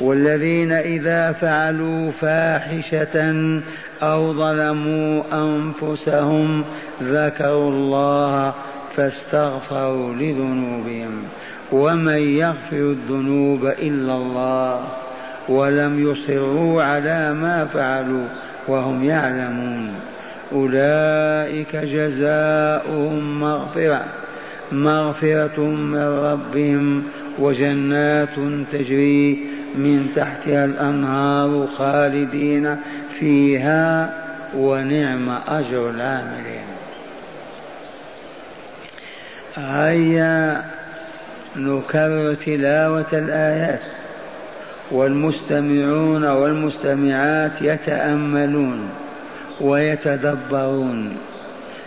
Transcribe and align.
والذين 0.00 0.72
إذا 0.72 1.32
فعلوا 1.32 2.10
فاحشة 2.10 3.34
أو 4.02 4.32
ظلموا 4.32 5.22
أنفسهم 5.32 6.64
ذكروا 7.02 7.70
الله 7.70 8.54
فاستغفروا 8.96 10.14
لذنوبهم 10.14 11.22
ومن 11.72 12.18
يغفر 12.18 12.76
الذنوب 12.76 13.66
إلا 13.66 14.16
الله 14.16 14.80
ولم 15.48 16.10
يصروا 16.10 16.82
على 16.82 17.34
ما 17.34 17.66
فعلوا 17.74 18.26
وهم 18.68 19.04
يعلمون 19.04 19.94
أولئك 20.52 21.76
جزاؤهم 21.76 23.40
مغفرة 23.40 24.04
مغفرة 24.72 25.60
من 25.64 26.04
ربهم 26.04 27.02
وجنات 27.38 28.34
تجري 28.72 29.59
من 29.74 30.06
تحتها 30.16 30.64
الأنهار 30.64 31.66
خالدين 31.66 32.76
فيها 33.18 34.14
ونعم 34.56 35.30
أجر 35.30 35.90
العاملين. 35.90 36.64
هيا 39.56 40.64
نكرر 41.56 42.34
تلاوة 42.34 43.06
الآيات. 43.12 43.80
والمستمعون 44.90 46.24
والمستمعات 46.24 47.62
يتأملون 47.62 48.88
ويتدبرون 49.60 51.16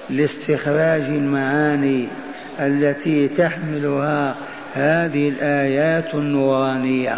لاستخراج 0.10 1.02
المعاني 1.02 2.08
التي 2.60 3.28
تحملها 3.28 4.36
هذه 4.74 5.30
الآيات 5.30 6.16
النورانية. 6.16 7.18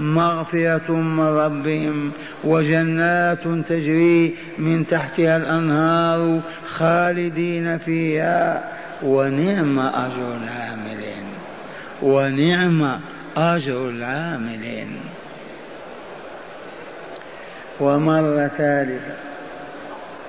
مغفرة 0.00 0.92
من 0.92 1.26
ربهم 1.26 2.12
وجنات 2.44 3.48
تجري 3.68 4.34
من 4.58 4.86
تحتها 4.86 5.36
الأنهار 5.36 6.40
خالدين 6.66 7.78
فيها 7.78 8.68
ونعم 9.02 9.78
أجر 9.78 10.36
العاملين. 10.36 11.24
ونعم 12.02 13.00
أجر 13.36 13.88
العاملين. 13.88 15.00
ومرة 17.80 18.48
ثالثة. 18.48 19.29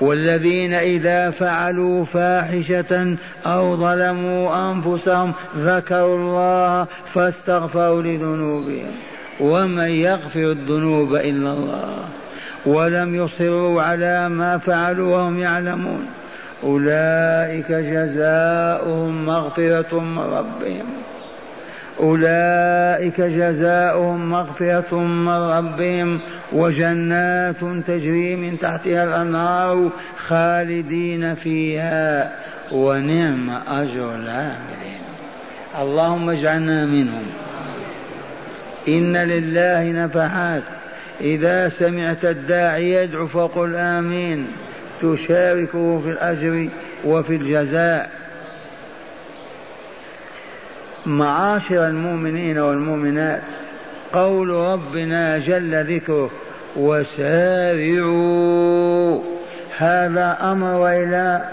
والذين 0.00 0.72
إذا 0.72 1.30
فعلوا 1.30 2.04
فاحشة 2.04 3.16
أو 3.46 3.76
ظلموا 3.76 4.72
أنفسهم 4.72 5.32
ذكروا 5.56 6.16
الله 6.16 6.86
فاستغفروا 7.06 8.02
لذنوبهم 8.02 8.90
ومن 9.40 9.88
يغفر 9.88 10.50
الذنوب 10.50 11.14
إلا 11.14 11.52
الله 11.52 12.04
ولم 12.66 13.14
يصروا 13.14 13.82
على 13.82 14.28
ما 14.28 14.58
فعلوا 14.58 15.16
وهم 15.16 15.38
يعلمون 15.38 16.06
أولئك 16.64 17.72
جزاؤهم 17.72 19.26
مغفرة 19.26 20.00
من 20.00 20.18
ربهم 20.18 20.86
أولئك 22.00 23.20
جزاؤهم 23.20 24.30
مغفرة 24.30 24.98
من 24.98 25.28
ربهم 25.28 26.20
وجنات 26.52 27.56
تجري 27.86 28.36
من 28.36 28.58
تحتها 28.58 29.04
الأنهار 29.04 29.90
خالدين 30.16 31.34
فيها 31.34 32.32
ونعم 32.72 33.50
أجر 33.50 34.14
العاملين. 34.14 35.00
اللهم 35.78 36.30
اجعلنا 36.30 36.86
منهم. 36.86 37.26
إن 38.88 39.16
لله 39.16 40.04
نفحات. 40.04 40.62
إذا 41.20 41.68
سمعت 41.68 42.24
الداعي 42.24 42.92
يدعو 42.92 43.26
فقل 43.26 43.74
آمين. 43.74 44.46
تشاركه 45.02 46.00
في 46.04 46.10
الأجر 46.10 46.68
وفي 47.04 47.36
الجزاء. 47.36 48.23
معاشر 51.06 51.88
المؤمنين 51.88 52.58
والمؤمنات 52.58 53.42
قول 54.12 54.48
ربنا 54.48 55.38
جل 55.38 55.94
ذكره 55.94 56.30
وسارعوا. 56.76 58.54
هذا 59.78 60.38
أمر 60.40 60.74
وإلى 60.74 61.44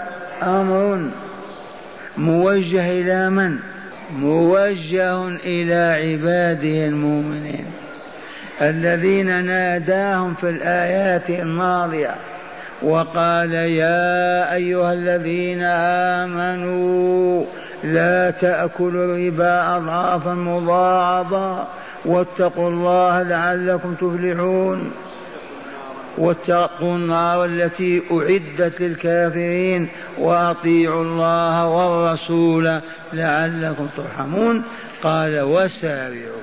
أمر 0.42 1.10
موجه 2.18 2.90
إلى 2.90 3.30
من؟ 3.30 3.58
موجه 4.16 5.28
إلى 5.28 5.74
عباده 5.74 6.86
المؤمنين 6.86 7.66
الذين 8.62 9.44
ناداهم 9.44 10.34
في 10.34 10.50
الآيات 10.50 11.30
الماضية 11.30 12.14
وقال 12.82 13.52
يا 13.52 14.54
أيها 14.54 14.92
الذين 14.92 15.62
آمنوا 16.22 17.44
لا 17.84 18.30
تأكلوا 18.30 19.04
الربا 19.04 19.76
أضعافا 19.76 20.34
مضاعفة 20.34 21.66
واتقوا 22.04 22.70
الله 22.70 23.22
لعلكم 23.22 23.94
تفلحون. 23.94 24.92
واتقوا 26.18 26.96
النار 26.96 27.44
التي 27.44 28.02
أعدت 28.12 28.80
للكافرين 28.80 29.88
وأطيعوا 30.18 31.04
الله 31.04 31.66
والرسول 31.66 32.80
لعلكم 33.12 33.88
ترحمون. 33.96 34.62
قال 35.02 35.40
وسارعوا. 35.40 36.42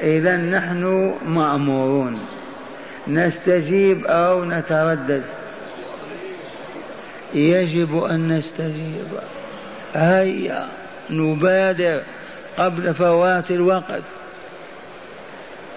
إذا 0.00 0.36
نحن 0.36 1.14
مأمورون. 1.26 2.18
نستجيب 3.08 4.06
أو 4.06 4.44
نتردد. 4.44 5.22
يجب 7.36 8.04
أن 8.04 8.28
نستجيب. 8.28 9.08
هيا 9.94 10.68
نبادر 11.10 12.02
قبل 12.58 12.94
فوات 12.94 13.50
الوقت. 13.50 14.02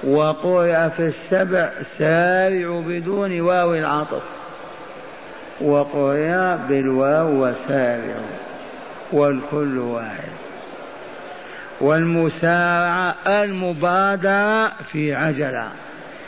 وقرئ 0.03 0.89
في 0.89 0.99
السبع 0.99 1.71
سارعوا 1.81 2.81
بدون 2.81 3.41
واو 3.41 3.73
العطف. 3.73 4.23
وقرئ 5.61 6.57
بالواو 6.69 7.47
وسارعوا 7.47 8.37
والكل 9.11 9.77
واحد. 9.77 10.29
والمسارعة 11.81 13.15
المبادرة 13.27 14.71
في 14.91 15.15
عجلة 15.15 15.69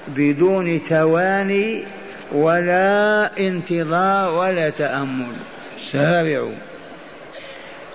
بدون 0.07 0.83
تواني 0.83 1.83
ولا 2.31 3.29
انتظار 3.39 4.31
ولا 4.31 4.69
تأمل. 4.69 5.35
سارعوا 5.91 6.55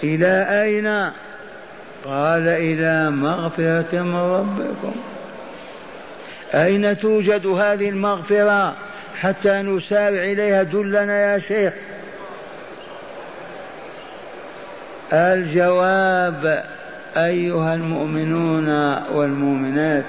إلى 0.04 0.46
أين؟ 0.62 0.86
قال 2.04 2.48
إلى 2.48 3.10
مغفرة 3.10 4.02
من 4.02 4.16
ربكم. 4.16 4.94
أين 6.54 6.98
توجد 6.98 7.46
هذه 7.46 7.88
المغفرة 7.88 8.74
حتى 9.20 9.62
نسارع 9.62 10.22
إليها؟ 10.22 10.62
دلنا 10.62 11.32
يا 11.32 11.38
شيخ. 11.38 11.72
الجواب 15.12 16.64
أيها 17.16 17.74
المؤمنون 17.74 18.68
والمؤمنات 19.12 20.04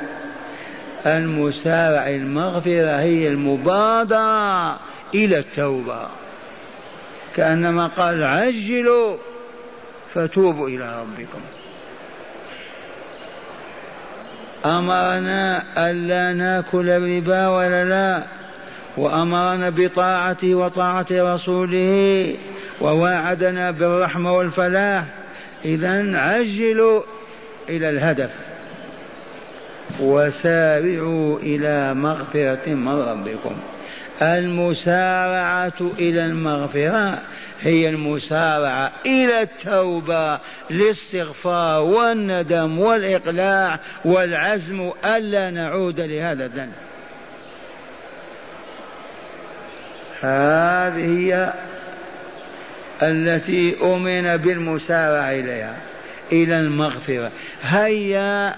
المسارع 1.06 2.08
المغفرة 2.08 3.00
هي 3.00 3.28
المبادرة 3.28 4.80
إلى 5.14 5.38
التوبة. 5.40 6.08
كأنما 7.36 7.88
قال 7.88 8.24
عجلوا 8.24 9.18
فتوبوا 10.14 10.70
إلى 10.70 11.00
ربكم. 11.02 11.42
أمرنا 14.66 15.64
ألا 15.78 16.34
نأكل 16.34 16.90
الربا 16.90 17.48
ولا 17.48 17.86
لا 17.86 18.24
وأمرنا 18.98 19.70
بطاعته 19.70 20.56
وطاعة 20.56 21.06
رسوله 21.12 22.36
وواعدنا 22.82 23.72
بالرحمة 23.72 24.38
والفلاح. 24.38 25.04
إذا 25.66 26.18
عجلوا 26.18 27.02
إلى 27.70 27.90
الهدف. 27.90 28.47
وسارعوا 30.00 31.40
إلى 31.40 31.94
مغفرة 31.94 32.70
من 32.70 33.00
ربكم. 33.02 33.58
المسارعة 34.22 35.92
إلى 36.00 36.24
المغفرة 36.24 37.22
هي 37.62 37.90
المسارعة 37.90 38.92
إلى 39.06 39.42
التوبة 39.42 40.40
الاستغفار 40.72 41.84
والندم 41.84 42.80
والإقلاع 42.80 43.80
والعزم 44.06 44.92
ألا 45.06 45.52
نعود 45.52 46.02
لهذا 46.02 46.46
الذنب. 46.46 46.74
هذه 50.22 51.20
هي 51.20 51.54
التي 53.02 53.76
أمن 53.84 54.38
بالمسارعة 54.38 55.32
إليها 55.32 55.76
إلى 56.32 56.60
المغفرة. 56.60 57.32
هيا 57.62 58.56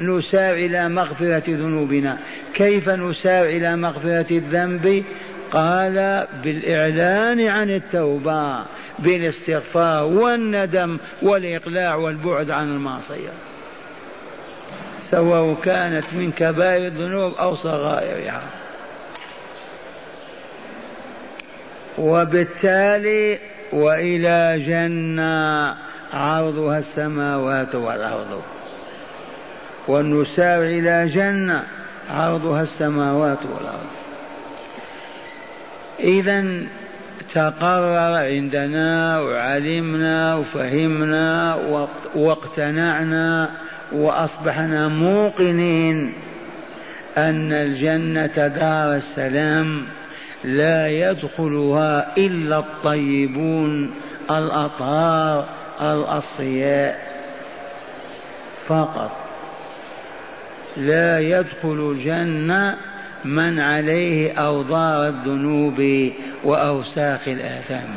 نسارع 0.00 0.52
إلى 0.52 0.88
مغفرة 0.88 1.42
ذنوبنا. 1.48 2.18
كيف 2.54 2.88
نسارع 2.88 3.48
إلى 3.48 3.76
مغفرة 3.76 4.26
الذنب؟ 4.30 5.04
قال 5.50 6.26
بالإعلان 6.44 7.46
عن 7.46 7.70
التوبة 7.70 8.64
بالاستغفار 8.98 10.04
والندم 10.04 10.98
والإقلاع 11.22 11.94
والبعد 11.94 12.50
عن 12.50 12.68
المعصية. 12.68 13.32
سواء 14.98 15.54
كانت 15.54 16.04
من 16.12 16.32
كبائر 16.32 16.86
الذنوب 16.86 17.34
أو 17.34 17.54
صغائرها. 17.54 18.42
وبالتالي 21.98 23.38
وإلى 23.72 24.64
جنة 24.66 25.74
عرضها 26.12 26.78
السماوات 26.78 27.74
والأرض. 27.74 28.42
ونسارع 29.88 30.66
إلى 30.66 31.06
جنة 31.06 31.62
عرضها 32.10 32.62
السماوات 32.62 33.38
والأرض. 33.38 33.86
إذا 36.00 36.66
تقرر 37.34 38.14
عندنا 38.14 39.20
وعلمنا 39.20 40.34
وفهمنا 40.34 41.54
واقتنعنا 42.14 43.50
وأصبحنا 43.92 44.88
موقنين 44.88 46.12
أن 47.18 47.52
الجنة 47.52 48.46
دار 48.46 48.96
السلام 48.96 49.86
لا 50.44 50.88
يدخلها 50.88 52.16
إلا 52.18 52.58
الطيبون 52.58 53.90
الأطهار 54.30 55.46
الأصفياء. 55.82 57.06
فقط. 58.66 59.25
لا 60.76 61.20
يدخل 61.20 61.94
الجنة 61.96 62.76
من 63.24 63.60
عليه 63.60 64.32
أوضار 64.32 65.08
الذنوب 65.08 66.10
وأوساخ 66.44 67.28
الآثام. 67.28 67.88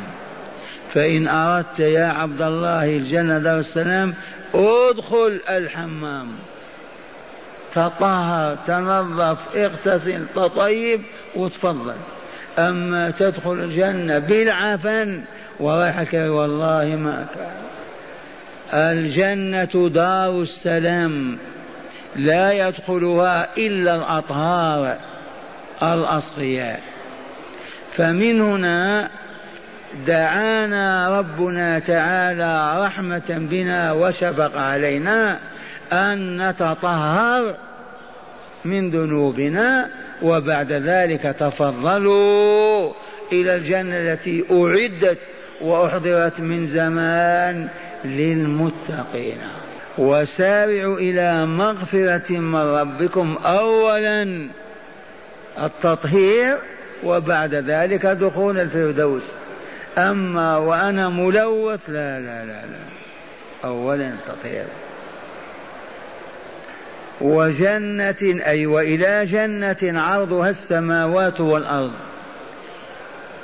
فإن 0.94 1.28
أردت 1.28 1.80
يا 1.80 2.06
عبد 2.06 2.42
الله 2.42 2.96
الجنة 2.96 3.38
دار 3.38 3.58
السلام 3.58 4.14
ادخل 4.54 5.40
الحمام. 5.50 6.28
تطهر 7.74 8.58
تنظف 8.66 9.38
اغتسل 9.56 10.24
تطيب 10.34 11.00
وتفضل. 11.36 11.94
أما 12.58 13.10
تدخل 13.10 13.52
الجنة 13.52 14.18
بالعفن 14.18 15.20
وراحك 15.60 16.14
والله 16.14 16.96
ما 16.96 17.26
كان. 17.34 17.50
الجنة 18.74 19.88
دار 19.88 20.40
السلام. 20.40 21.38
لا 22.16 22.68
يدخلها 22.68 23.48
إلا 23.58 23.94
الأطهار 23.94 24.96
الأصفياء. 25.82 26.82
فمن 27.92 28.40
هنا 28.40 29.08
دعانا 30.06 31.18
ربنا 31.18 31.78
تعالى 31.78 32.84
رحمة 32.86 33.28
بنا 33.28 33.92
وشفق 33.92 34.58
علينا 34.58 35.38
أن 35.92 36.48
نتطهر 36.48 37.54
من 38.64 38.90
ذنوبنا 38.90 39.88
وبعد 40.22 40.72
ذلك 40.72 41.22
تفضلوا 41.22 42.92
إلى 43.32 43.56
الجنة 43.56 43.96
التي 43.96 44.44
أعدت 44.50 45.18
وأحضرت 45.60 46.40
من 46.40 46.66
زمان 46.66 47.68
للمتقين. 48.04 49.40
وسارعوا 49.98 50.98
إلى 50.98 51.46
مغفرة 51.46 52.38
من 52.38 52.60
ربكم 52.60 53.38
أولا 53.44 54.48
التطهير 55.62 56.58
وبعد 57.04 57.54
ذلك 57.54 58.06
دخول 58.06 58.58
الفردوس. 58.58 59.22
أما 59.98 60.56
وأنا 60.56 61.08
ملوث 61.08 61.80
لا 61.90 62.20
لا 62.20 62.44
لا 62.44 62.66
لا. 62.66 62.78
أولا 63.64 64.08
التطهير. 64.08 64.64
وجنة 67.20 68.42
أي 68.46 68.66
وإلى 68.66 69.24
جنة 69.24 70.00
عرضها 70.00 70.50
السماوات 70.50 71.40
والأرض. 71.40 71.92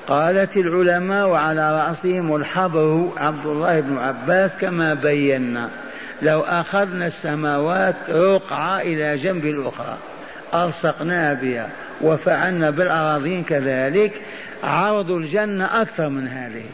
قالت 0.07 0.57
العلماء 0.57 1.29
وعلى 1.29 1.87
رأسهم 1.87 2.37
الحبر 2.37 3.09
عبد 3.17 3.47
الله 3.47 3.81
بن 3.81 3.99
عباس 3.99 4.57
كما 4.57 4.95
بينا. 4.95 5.71
لو 6.23 6.41
أخذنا 6.41 7.07
السماوات 7.07 7.95
رقعة 8.11 8.81
إلى 8.81 9.19
جنب 9.19 9.47
الأخرى 9.47 9.99
ألصقناها 10.55 11.35
بها 11.35 11.69
وفعلنا 12.01 12.71
بالأراضين 12.71 13.45
كذلك 13.45 14.13
عرض 14.63 15.11
الجنة 15.11 15.83
أكثر 15.83 16.09
من 16.09 16.29
هذه. 16.29 16.65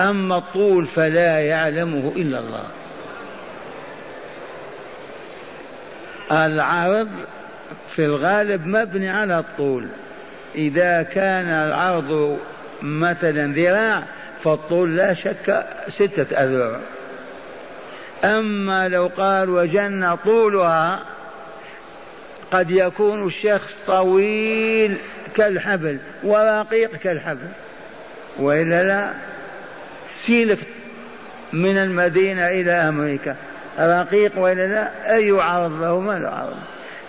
أما 0.00 0.36
الطول 0.36 0.86
فلا 0.86 1.38
يعلمه 1.38 2.12
إلا 2.16 2.38
الله. 2.38 2.66
العرض 6.32 7.08
في 7.88 8.04
الغالب 8.04 8.66
مبني 8.66 9.08
على 9.08 9.38
الطول. 9.38 9.86
إذا 10.54 11.02
كان 11.02 11.48
العرض 11.48 12.38
مثلا 12.82 13.54
ذراع 13.54 14.02
فالطول 14.44 14.96
لا 14.96 15.14
شك 15.14 15.66
ستة 15.88 16.36
أذرع. 16.44 16.80
أما 18.26 18.88
لو 18.88 19.10
قال 19.16 19.50
وجنة 19.50 20.14
طولها 20.14 21.02
قد 22.52 22.70
يكون 22.70 23.26
الشخص 23.26 23.74
طويل 23.86 24.96
كالحبل 25.36 25.98
ورقيق 26.24 26.96
كالحبل 26.96 27.48
وإلا 28.38 28.84
لا؟ 28.84 29.12
سيلك 30.08 30.58
من 31.52 31.78
المدينة 31.78 32.48
إلى 32.48 32.72
أمريكا 32.72 33.36
رقيق 33.78 34.32
ولا 34.38 34.66
لا؟ 34.66 35.14
أي 35.14 35.30
عرض 35.30 35.82
له؟ 35.82 36.00
ما 36.00 36.18
له 36.18 36.28
عرض. 36.28 36.56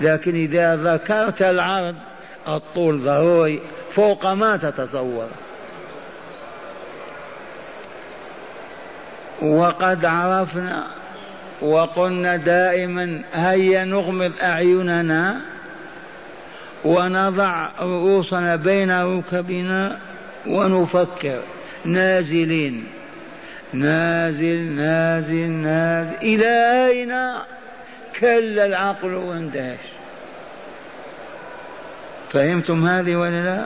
لكن 0.02 0.36
إذا 0.36 0.76
ذكرت 0.76 1.42
العرض 1.42 1.96
الطول 2.48 3.04
ضروري 3.04 3.62
فوق 3.92 4.26
ما 4.26 4.58
تتصور. 4.58 5.28
وقد 9.42 10.06
عرفنا 10.06 10.97
وقلنا 11.62 12.36
دائما 12.36 13.22
هيا 13.34 13.86
نغمض 13.86 14.32
أعيننا 14.42 15.42
ونضع 16.86 17.70
رؤوسنا 17.80 18.56
بين 18.56 19.02
ركبنا 19.02 20.00
ونفكر. 20.48 21.42
نازلين. 21.86 22.84
نازل 23.74 24.62
نازل 24.76 25.50
نازل. 25.50 26.16
إلى 26.22 26.88
أين؟ 26.88 27.14
كل 28.20 28.60
العقل 28.60 29.14
واندهش. 29.14 29.80
فهمتم 32.32 32.86
هذه 32.86 33.16
ولا 33.16 33.44
لا؟ 33.44 33.66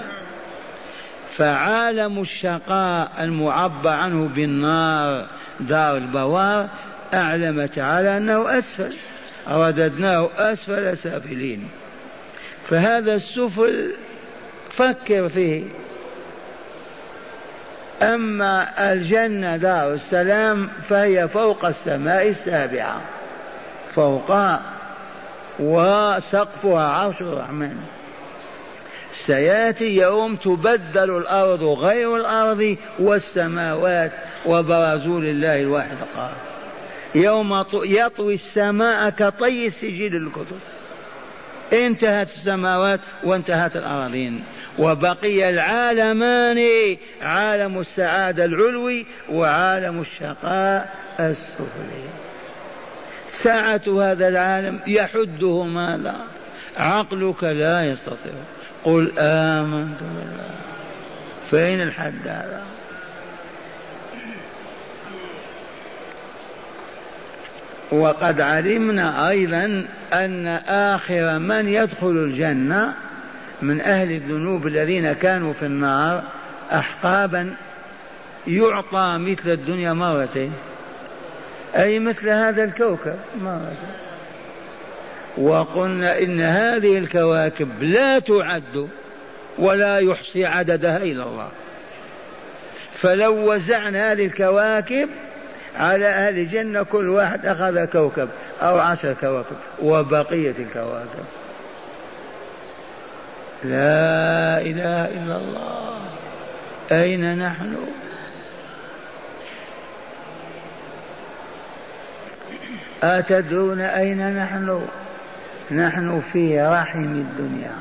فعالم 1.37 2.21
الشقاء 2.21 3.11
المعبى 3.19 3.89
عنه 3.89 4.27
بالنار 4.35 5.25
دار 5.59 5.97
البوار 5.97 6.67
أعلم 7.13 7.65
تعالى 7.65 8.17
أنه 8.17 8.57
أسفل 8.57 8.95
رددناه 9.47 10.29
أسفل 10.37 10.97
سافلين. 10.97 11.69
فهذا 12.69 13.15
السفل 13.15 13.93
فكر 14.69 15.29
فيه. 15.29 15.63
أما 18.01 18.93
الجنة 18.93 19.57
دار 19.57 19.93
السلام 19.93 20.69
فهي 20.81 21.27
فوق 21.27 21.65
السماء 21.65 22.27
السابعة 22.27 23.01
فوقها 23.89 24.61
وسقفها 25.59 26.87
عرش 26.87 27.21
الرحمن. 27.21 27.77
سيأتي 29.25 29.95
يوم 29.95 30.35
تبدل 30.35 31.17
الأرض 31.17 31.63
غير 31.63 32.15
الأرض 32.15 32.77
والسماوات 32.99 34.11
وبرزوا 34.45 35.19
لله 35.19 35.55
الواحد 35.55 35.97
القهار 36.01 36.50
يوم 37.15 37.65
يطوي 37.73 38.33
السماء 38.33 39.09
كطي 39.09 39.67
السجل 39.67 40.15
الكتب 40.15 40.59
انتهت 41.73 42.27
السماوات 42.27 42.99
وانتهت 43.23 43.75
الأراضين. 43.75 44.43
وبقي 44.79 45.49
العالمان 45.49 46.97
عالم 47.21 47.79
السعادة 47.79 48.45
العلوي 48.45 49.05
وعالم 49.29 50.01
الشقاء 50.01 50.95
السفلي. 51.19 52.03
سعة 53.27 53.81
هذا 53.87 54.27
العالم 54.27 54.79
يحده 54.87 55.63
ماذا 55.63 56.15
عقلك 56.77 57.43
لا 57.43 57.85
يستطيع. 57.85 58.33
قل 58.83 59.11
آمنت 59.17 59.99
بالله. 59.99 60.49
فأين 61.51 61.81
الحد 61.81 62.27
هذا 62.27 62.61
وقد 67.91 68.41
علمنا 68.41 69.29
أيضا 69.29 69.85
أن 70.13 70.47
آخر 70.67 71.39
من 71.39 71.67
يدخل 71.67 72.09
الجنة 72.09 72.93
من 73.61 73.81
أهل 73.81 74.11
الذنوب 74.11 74.67
الذين 74.67 75.13
كانوا 75.13 75.53
في 75.53 75.65
النار 75.65 76.23
أحقابا 76.71 77.53
يعطى 78.47 79.17
مثل 79.19 79.49
الدنيا 79.49 79.93
مرتين. 79.93 80.53
أي 81.75 81.99
مثل 81.99 82.29
هذا 82.29 82.63
الكوكب 82.63 83.15
مرتين. 83.41 83.91
وقلنا 85.37 86.19
إن 86.19 86.41
هذه 86.41 86.97
الكواكب 86.97 87.83
لا 87.83 88.19
تعد 88.19 88.89
ولا 89.57 89.97
يحصي 89.97 90.45
عددها 90.45 90.97
إلا 90.97 91.23
الله. 91.23 91.51
فلو 92.93 93.53
وزعنا 93.53 94.11
هذه 94.11 94.25
الكواكب 94.25 95.09
على 95.75 96.07
أهل 96.07 96.37
الجنة 96.37 96.83
كل 96.83 97.09
واحد 97.09 97.45
أخذ 97.45 97.85
كوكب 97.85 98.29
أو 98.61 98.79
عشر 98.79 99.13
كواكب 99.13 99.55
وبقية 99.81 100.55
الكواكب. 100.59 101.25
لا 103.63 104.61
إله 104.61 105.05
إلا 105.05 105.37
الله. 105.37 105.97
أين 106.91 107.39
نحن؟ 107.39 107.75
أتدرون 113.03 113.81
أين 113.81 114.37
نحن؟ 114.43 114.81
نحن 115.71 116.19
في 116.19 116.61
رحم 116.61 117.03
الدنيا. 117.03 117.75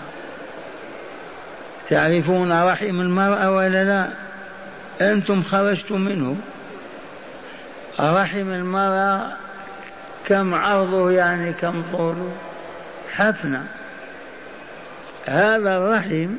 تعرفون 1.89 2.63
رحم 2.63 3.01
المرأة 3.01 3.51
ولا 3.53 3.85
لا؟ 3.85 4.09
أنتم 5.13 5.43
خرجتم 5.43 6.01
منه. 6.01 6.37
رحم 8.01 8.53
المرأة 8.53 9.33
كم 10.27 10.55
عرضه 10.55 11.11
يعني 11.11 11.53
كم 11.53 11.83
طوله. 11.93 12.33
حفنة. 13.13 13.67
هذا 15.27 15.77
الرحم 15.77 16.35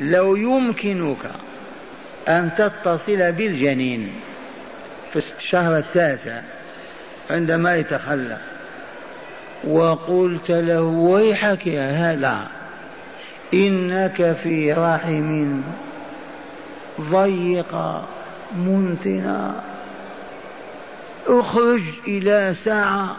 لو 0.00 0.36
يمكنك 0.36 1.30
أن 2.28 2.50
تتصل 2.58 3.32
بالجنين 3.32 4.12
في 5.12 5.22
الشهر 5.38 5.78
التاسع 5.78 6.40
عندما 7.30 7.76
يتخلى 7.76 8.38
وقلت 9.64 10.50
له 10.50 10.82
ويحك 10.82 11.66
يا 11.66 11.90
هذا 11.90 12.48
إنك 13.54 14.36
في 14.42 14.72
رحم 14.72 15.60
ضيقة 17.00 18.04
منتنة 18.56 19.54
اخرج 21.26 21.82
إلى 22.06 22.54
ساعة. 22.54 23.16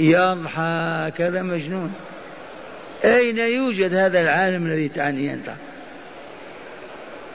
يضحى 0.00 1.12
كذا 1.16 1.42
مجنون. 1.42 1.94
أين 3.04 3.38
يوجد 3.38 3.94
هذا 3.94 4.20
العالم 4.20 4.66
الذي 4.66 4.88
تعني 4.88 5.34
أنت؟ 5.34 5.50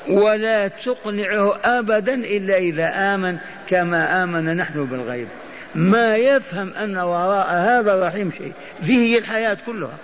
ولا 0.09 0.67
تقنعه 0.67 1.59
أبدا 1.63 2.13
إلا 2.13 2.57
إذا 2.57 3.15
آمن 3.15 3.37
كما 3.69 4.23
آمن 4.23 4.57
نحن 4.57 4.85
بالغيب. 4.85 5.27
ما 5.75 6.15
يفهم 6.15 6.73
أن 6.73 6.97
وراء 6.97 7.47
هذا 7.49 7.93
الرحيم 7.93 8.31
شيء. 8.31 8.53
فيه 8.85 9.19
الحياة 9.19 9.57
كلها. 9.65 9.97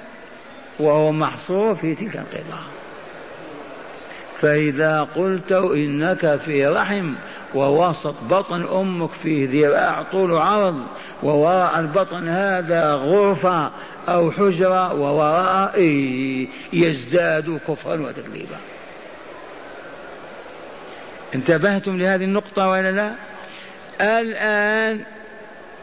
وهو 0.80 1.12
محصور 1.12 1.76
في 1.76 1.96
تلك 1.96 2.16
القطعة 2.16 2.64
فإذا 4.42 5.08
قلت 5.16 5.52
إنك 5.52 6.40
في 6.46 6.68
رحم 6.68 7.16
ووسط 7.56 8.16
بطن 8.30 8.64
أمك 8.64 9.10
فيه 9.24 9.68
ذراع 9.68 10.04
طول 10.12 10.34
عرض 10.34 10.84
ووراء 11.24 11.80
البطن 11.80 12.28
هذا 12.28 12.94
غرفة 12.94 13.72
أو 14.10 14.32
حجرة 14.32 14.94
ووراء 14.94 15.80
يزداد 16.74 17.60
كفرا 17.68 18.02
وتكذيبا. 18.02 18.58
انتبهتم 21.36 21.98
لهذه 21.98 22.24
النقطة 22.24 22.70
ولا 22.70 22.92
لا؟ 22.92 23.12
الآن 24.20 25.04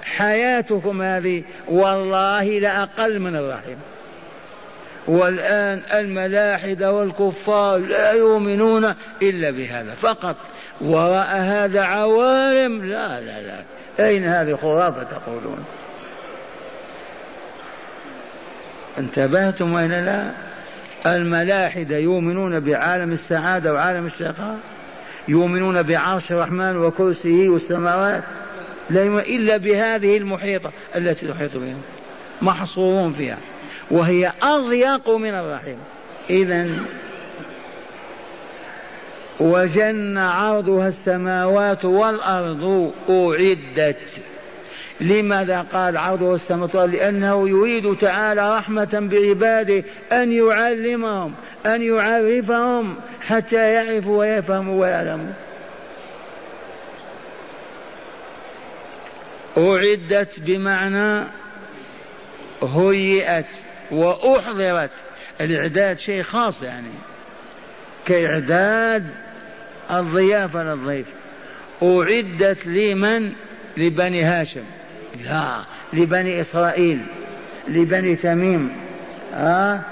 حياتكم 0.03 1.03
هذه 1.03 1.43
والله 1.69 2.59
لأقل 2.59 3.19
من 3.19 3.37
الرحم. 3.37 3.77
والآن 5.09 5.83
الملاحدة 5.93 6.93
والكفار 6.93 7.79
لا 7.79 8.13
يؤمنون 8.13 8.95
إلا 9.23 9.51
بهذا 9.51 9.95
فقط. 9.95 10.37
وراء 10.81 11.37
هذا 11.37 11.83
عوالم 11.83 12.85
لا 12.85 13.21
لا 13.21 13.41
لا. 13.41 13.63
أين 14.01 14.25
هذه 14.25 14.55
خرافة 14.55 15.03
تقولون؟ 15.03 15.65
انتبهتم 18.99 19.73
وين؟ 19.73 19.91
لا. 20.05 20.31
الملاحدة 21.07 21.97
يؤمنون 21.97 22.61
بعالم 22.61 23.13
السعادة 23.13 23.73
وعالم 23.73 24.07
الشقاء 24.07 24.57
يؤمنون 25.29 25.83
بعرش 25.83 26.33
الرحمن 26.33 26.77
وكرسيه 26.77 27.49
والسماوات 27.49 28.23
لا 28.91 29.03
إلا 29.21 29.57
بهذه 29.57 30.17
المحيطة 30.17 30.73
التي 30.97 31.29
تحيط 31.29 31.57
بهم 31.57 31.81
محصورون 32.43 33.13
فيها. 33.13 33.39
وهي 33.91 34.33
أضيق 34.43 35.11
من 35.11 35.35
الرحم 35.35 35.77
إذا 36.31 36.69
وجن 39.41 40.19
عرضها 40.19 40.89
السماوات 40.89 41.85
والأرض 41.85 42.93
أعدت. 43.11 44.21
لماذا 45.01 45.67
قال 45.73 45.97
عرضها 45.97 46.35
السماوات 46.35 46.75
لأنه 46.75 47.49
يريد 47.49 47.97
تعالى 47.97 48.59
رحمة 48.59 49.09
بعباده 49.11 49.85
أن 50.13 50.33
يعلمهم 50.33 51.35
أن 51.67 51.83
يعرفهم 51.83 52.97
حتى 53.21 53.73
يعرفوا 53.73 54.19
ويفهموا 54.19 54.81
ويعلموا. 54.81 55.33
أعدت 59.59 60.41
بمعنى 60.41 61.25
هيئت. 62.63 63.47
وأحضرت 63.91 64.91
الإعداد 65.41 65.99
شيء 65.99 66.23
خاص 66.23 66.63
يعني 66.63 66.91
كإعداد 68.07 69.07
الضيافة 69.91 70.63
للضيف. 70.63 71.07
أعدت 71.83 72.67
لمن؟ 72.67 73.33
لبني 73.77 74.23
هاشم. 74.23 74.65
لا 75.25 75.65
لبني 75.93 76.41
إسرائيل 76.41 77.07
لبني 77.69 78.17
تميم. 78.17 78.77
ها 79.33 79.83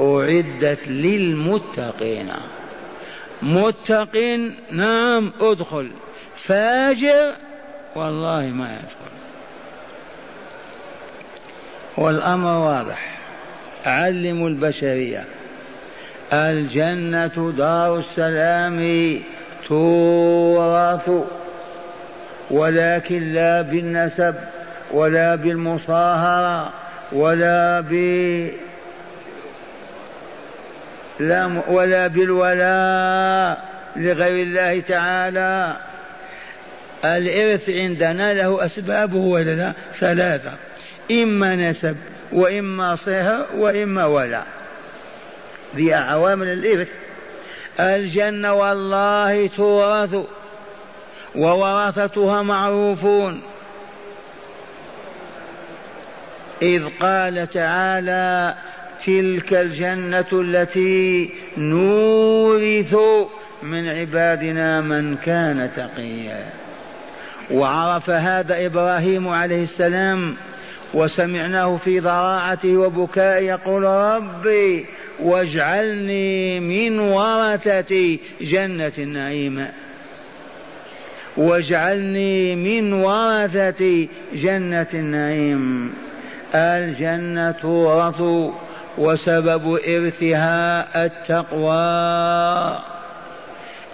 أعدت 0.00 0.88
للمتقين. 0.88 2.32
متقين 3.42 4.56
نعم 4.70 5.32
ادخل. 5.40 5.90
فاجر؟ 6.36 7.34
والله 7.96 8.46
ما 8.46 8.72
يدخل 8.72 9.13
والأمر 11.96 12.58
واضح. 12.58 13.18
علموا 13.86 14.48
البشرية. 14.48 15.24
الجنة 16.32 17.52
دار 17.58 17.98
السلام 17.98 19.18
تورث 19.68 21.10
ولكن 22.50 23.32
لا 23.32 23.62
بالنسب 23.62 24.34
ولا 24.92 25.34
بالمصاهرة 25.34 26.72
ولا 27.12 27.80
ب 27.80 27.92
لا 31.20 31.62
ولا 31.68 32.06
بالولاء 32.06 33.64
لغير 33.96 34.46
الله 34.46 34.80
تعالى. 34.80 35.76
الإرث 37.04 37.70
عندنا 37.70 38.34
له 38.34 38.64
أسبابه 38.64 39.18
ولا 39.18 39.50
لا 39.50 39.72
ثلاثة. 40.00 40.52
إما 41.10 41.56
نسب 41.56 41.96
وإما 42.32 42.96
صهر 42.96 43.46
وإما 43.56 44.04
ولاء 44.04 44.46
ذي 45.76 45.94
عوامل 45.94 46.48
الإرث 46.48 46.88
الجنة 47.80 48.52
والله 48.52 49.46
تورث 49.46 50.16
وورثتها 51.34 52.42
معروفون. 52.42 53.42
إذ 56.62 56.88
قال 57.00 57.50
تعالى 57.50 58.54
تلك 59.06 59.54
الجنة 59.54 60.26
التي 60.32 61.30
نورث 61.56 62.96
من 63.62 63.88
عبادنا 63.88 64.80
من 64.80 65.16
كان 65.16 65.70
تقيا. 65.76 66.46
وعرف 67.50 68.10
هذا 68.10 68.66
إبراهيم 68.66 69.28
عليه 69.28 69.62
السلام 69.62 70.36
وسمعناه 70.94 71.76
في 71.76 72.00
ضراعته 72.00 72.76
وبكاء 72.76 73.42
يقول 73.42 73.84
ربي 73.84 74.86
واجعلني 75.22 76.60
من 76.60 76.98
ورثة 76.98 78.18
جنة 78.40 78.92
النعيم. 78.98 79.68
واجعلني 81.36 82.56
من 82.56 82.92
ورثة 82.92 84.08
جنة 84.34 84.86
النعيم. 84.94 85.94
الجنة 86.54 87.50
تورث 87.50 88.22
وسبب 88.98 89.78
إرثها 89.88 91.04
التقوى. 91.06 92.78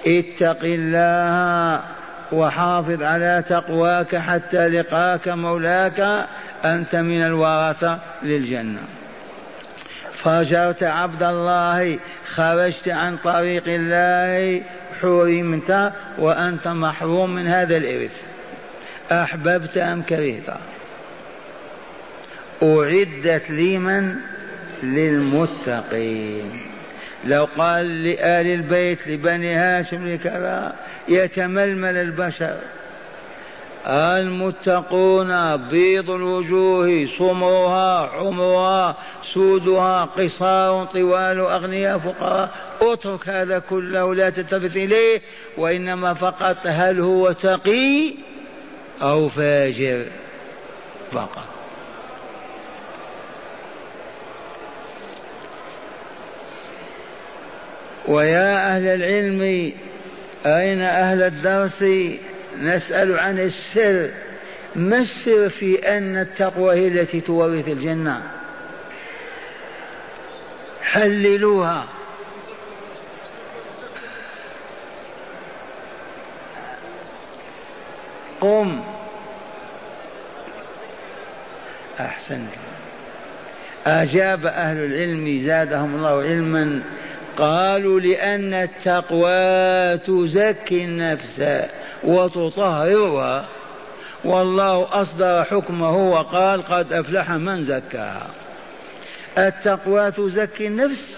اتق 0.06 0.58
الله 0.62 1.80
وحافظ 2.32 3.02
على 3.02 3.44
تقواك 3.48 4.16
حتى 4.16 4.68
لقاك 4.68 5.28
مولاك 5.28 6.26
أنت 6.64 6.96
من 6.96 7.22
الورثة 7.22 7.98
للجنة. 8.22 8.82
فجرت 10.22 10.82
عبد 10.82 11.22
الله 11.22 11.98
خرجت 12.34 12.88
عن 12.88 13.16
طريق 13.16 13.64
الله 13.66 14.62
حرمت 15.00 15.92
وأنت 16.18 16.68
محروم 16.68 17.34
من 17.34 17.46
هذا 17.46 17.76
الإرث. 17.76 18.16
أحببت 19.12 19.76
أم 19.76 20.02
كرهت؟ 20.02 20.48
أعدت 22.62 23.50
لمن؟ 23.50 24.16
للمتقين. 24.82 26.69
لو 27.24 27.48
قال 27.58 28.04
لآل 28.04 28.46
البيت 28.46 29.08
لبني 29.08 29.54
هاشم 29.54 30.08
لكذا 30.08 30.74
يتململ 31.08 31.96
البشر. 31.96 32.56
المتقون 33.86 35.56
بيض 35.56 36.10
الوجوه 36.10 37.06
سمرها 37.18 38.06
عمرها 38.06 38.96
سودها 39.34 40.04
قصار 40.04 40.86
طوال 40.86 41.40
أغنياء 41.40 41.98
فقراء. 41.98 42.50
اترك 42.82 43.28
هذا 43.28 43.58
كله 43.58 44.14
لا 44.14 44.30
تلتفت 44.30 44.76
إليه 44.76 45.20
وإنما 45.56 46.14
فقط 46.14 46.56
هل 46.64 47.00
هو 47.00 47.32
تقي 47.32 48.14
أو 49.02 49.28
فاجر 49.28 50.04
فقط. 51.12 51.59
ويا 58.10 58.76
أهل 58.76 58.86
العلم 58.86 59.72
أين 60.46 60.80
أهل 60.82 61.22
الدرس؟ 61.22 61.84
نسأل 62.58 63.18
عن 63.18 63.38
السر. 63.38 64.10
ما 64.76 64.98
السر 64.98 65.48
في 65.48 65.96
أن 65.96 66.18
التقوى 66.18 66.74
هي 66.74 66.88
التي 66.88 67.20
تورث 67.20 67.68
الجنة؟ 67.68 68.22
حللوها. 70.82 71.84
قم. 78.40 78.80
أحسنت. 82.00 82.50
أجاب 83.86 84.46
أهل 84.46 84.76
العلم 84.76 85.42
زادهم 85.46 85.94
الله 85.94 86.22
علما. 86.22 86.82
قالوا 87.38 88.00
لأن 88.00 88.54
التقوى 88.54 89.98
تزكي 89.98 90.84
النفس 90.84 91.42
وتطهرها 92.04 93.44
والله 94.24 94.88
أصدر 95.02 95.44
حكمه 95.44 96.10
وقال 96.10 96.62
قد 96.62 96.92
أفلح 96.92 97.30
من 97.30 97.64
زكاها 97.64 98.30
التقوى 99.38 100.10
تزكي 100.10 100.66
النفس 100.66 101.16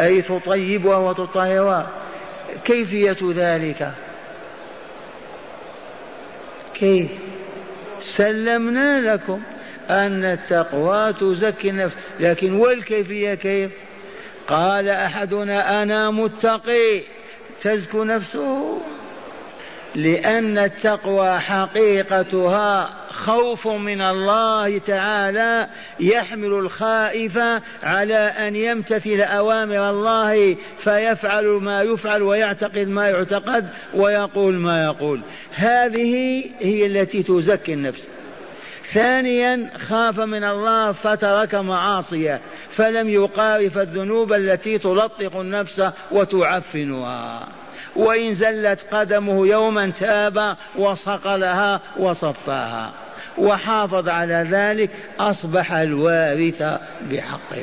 أي 0.00 0.22
تطيبها 0.22 0.96
وتطهرها. 0.96 1.88
كيفية 2.64 3.16
ذلك؟ 3.34 3.90
كيف؟ 6.74 7.10
سلمنا 8.00 9.00
لكم 9.00 9.40
أن 9.90 10.24
التقوى 10.24 11.12
تزكي 11.12 11.70
النفس 11.70 11.96
لكن 12.20 12.52
والكيفية 12.52 13.34
كيف؟ 13.34 13.70
قال 14.48 14.88
أحدنا 14.88 15.82
أنا 15.82 16.10
متقي 16.10 17.02
تزكو 17.62 18.04
نفسه 18.04 18.80
لأن 19.94 20.58
التقوى 20.58 21.38
حقيقتها 21.38 22.94
خوف 23.10 23.68
من 23.68 24.00
الله 24.00 24.78
تعالى 24.78 25.68
يحمل 26.00 26.52
الخائف 26.52 27.38
على 27.82 28.16
أن 28.16 28.56
يمتثل 28.56 29.20
أوامر 29.20 29.90
الله 29.90 30.56
فيفعل 30.84 31.44
ما 31.44 31.82
يفعل 31.82 32.22
ويعتقد 32.22 32.88
ما 32.88 33.08
يعتقد 33.08 33.68
ويقول 33.94 34.54
ما 34.54 34.84
يقول. 34.84 35.20
هذه 35.54 36.44
هي 36.60 36.86
التي 36.86 37.22
تزكي 37.22 37.72
النفس. 37.72 38.02
ثانيا 38.92 39.70
خاف 39.78 40.20
من 40.20 40.44
الله 40.44 40.92
فترك 40.92 41.54
معاصيه. 41.54 42.40
فلم 42.76 43.08
يقارف 43.08 43.78
الذنوب 43.78 44.32
التي 44.32 44.78
تلطق 44.78 45.36
النفس 45.36 45.90
وتعفنها. 46.10 47.40
وإن 47.96 48.34
زلت 48.34 48.86
قدمه 48.92 49.46
يوما 49.46 49.92
تاب 49.98 50.56
وصقلها 50.76 51.80
وصفاها. 51.98 52.92
وحافظ 53.38 54.08
على 54.08 54.46
ذلك 54.50 54.90
أصبح 55.20 55.72
الوارث 55.72 56.62
بحق. 57.10 57.54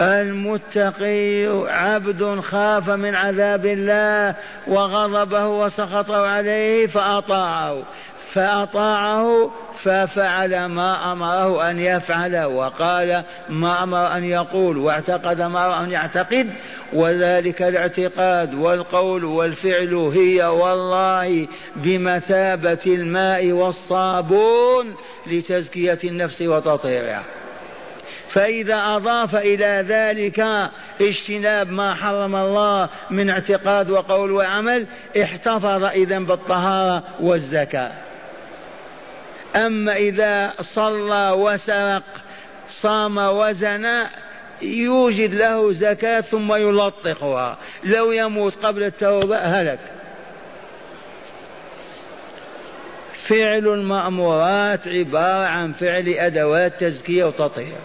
المتقي 0.00 1.46
عبد 1.68 2.40
خاف 2.40 2.90
من 2.90 3.14
عذاب 3.14 3.66
الله 3.66 4.34
وغضبه 4.66 5.46
وسخطه 5.46 6.26
عليه 6.26 6.86
فأطاعه. 6.86 7.82
فأطاعه 8.34 9.50
ففعل 9.82 10.64
ما 10.64 11.12
أمره 11.12 11.70
أن 11.70 11.78
يفعل 11.78 12.44
وقال 12.44 13.22
ما 13.48 13.82
أمر 13.82 14.12
أن 14.16 14.24
يقول 14.24 14.78
واعتقد 14.78 15.40
ما 15.40 15.66
أمر 15.66 15.84
أن 15.84 15.90
يعتقد 15.90 16.50
وذلك 16.92 17.62
الاعتقاد 17.62 18.54
والقول 18.54 19.24
والفعل 19.24 19.94
هي 19.94 20.44
والله 20.44 21.48
بمثابة 21.76 22.78
الماء 22.86 23.52
والصابون 23.52 24.94
لتزكية 25.26 25.98
النفس 26.04 26.42
وتطهيرها. 26.42 27.22
فإذا 28.28 28.76
أضاف 28.96 29.36
إلى 29.36 29.84
ذلك 29.88 30.70
اجتناب 31.00 31.70
ما 31.70 31.94
حرم 31.94 32.36
الله 32.36 32.88
من 33.10 33.30
اعتقاد 33.30 33.90
وقول 33.90 34.32
وعمل 34.32 34.86
احتفظ 35.22 35.84
إذا 35.84 36.18
بالطهارة 36.18 37.02
والزكاة. 37.20 37.92
أما 39.56 39.96
إذا 39.96 40.52
صلى 40.74 41.30
وسرق 41.36 42.02
صام 42.80 43.18
وزنى 43.18 44.02
يوجد 44.62 45.34
له 45.34 45.72
زكاة 45.72 46.20
ثم 46.20 46.54
يلطخها 46.54 47.58
لو 47.84 48.12
يموت 48.12 48.66
قبل 48.66 48.82
التوبة 48.82 49.38
هلك. 49.38 49.78
فعل 53.12 53.68
المأمورات 53.68 54.88
عبارة 54.88 55.46
عن 55.46 55.72
فعل 55.72 56.08
أدوات 56.08 56.80
تزكية 56.80 57.24
وتطهير. 57.24 57.78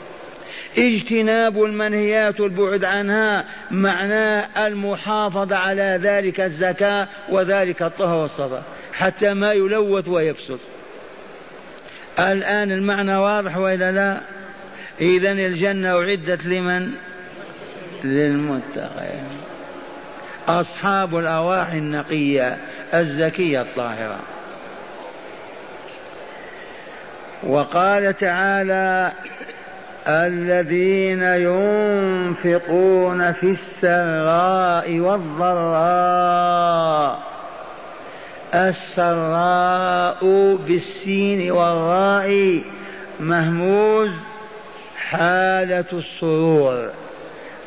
اجتناب 0.77 1.63
المنهيات 1.63 2.39
والبعد 2.39 2.85
عنها 2.85 3.45
معناه 3.71 4.67
المحافظة 4.67 5.55
على 5.55 5.99
ذلك 6.03 6.41
الزكاة 6.41 7.07
وذلك 7.29 7.81
الطهر 7.81 8.17
والصفا 8.17 8.63
حتى 8.93 9.33
ما 9.33 9.51
يلوث 9.51 10.07
ويفسد. 10.07 10.59
الآن 12.19 12.71
المعنى 12.71 13.17
واضح 13.17 13.57
وإلا 13.57 13.91
لا؟ 13.91 14.17
إذا 15.01 15.31
الجنة 15.31 15.89
أعدت 15.89 16.45
لمن؟ 16.45 16.91
للمتقين. 18.03 19.23
أصحاب 20.47 21.17
الأرواح 21.17 21.71
النقية 21.73 22.57
الزكية 22.93 23.61
الطاهرة. 23.61 24.19
وقال 27.43 28.15
تعالى 28.15 29.11
الذين 30.07 31.23
ينفقون 32.33 32.51
في 33.31 33.51
السراء 33.51 34.99
والضراء 34.99 36.39
السراء 38.53 40.25
بالسين 40.67 41.51
والراء 41.51 42.61
مهموز 43.19 44.11
حالة 44.97 45.85
السرور 45.93 46.91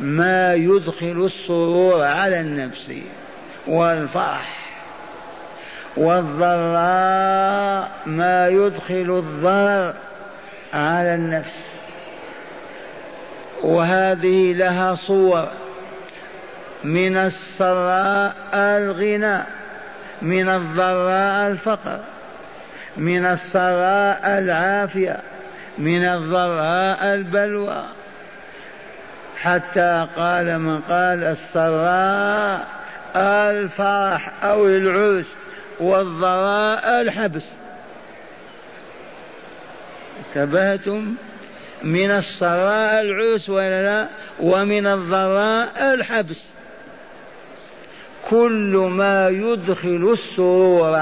ما 0.00 0.54
يدخل 0.54 1.24
السرور 1.24 2.02
على 2.02 2.40
النفس 2.40 2.92
والفرح. 3.66 4.58
والضراء 5.96 7.90
ما 8.06 8.48
يدخل 8.48 9.22
الضرر 9.24 9.94
على 10.74 11.14
النفس. 11.14 11.72
وهذه 13.62 14.52
لها 14.52 14.94
صور. 14.94 15.48
من 16.84 17.16
السراء 17.16 18.34
الغنى 18.54 19.61
من 20.22 20.48
الضراء 20.48 21.50
الفقر 21.50 22.00
من 22.96 23.24
السراء 23.24 24.38
العافية 24.38 25.20
من 25.78 26.04
الضراء 26.04 27.14
البلوى. 27.14 27.84
حتى 29.36 30.06
قال 30.16 30.58
من 30.58 30.80
قال 30.80 31.24
السراء 31.24 32.66
الفرح 33.16 34.44
أو 34.44 34.66
العرس 34.66 35.36
والضراء 35.80 37.00
الحبس. 37.00 37.46
انتبهتم 40.18 41.14
من 41.84 42.10
السراء 42.10 43.00
العرس 43.00 43.48
ولا 43.48 43.82
لا؟ 43.82 44.06
ومن 44.40 44.86
الضراء 44.86 45.94
الحبس. 45.94 46.48
كل 48.30 48.88
ما 48.90 49.28
يدخل 49.28 50.10
السرور 50.12 50.94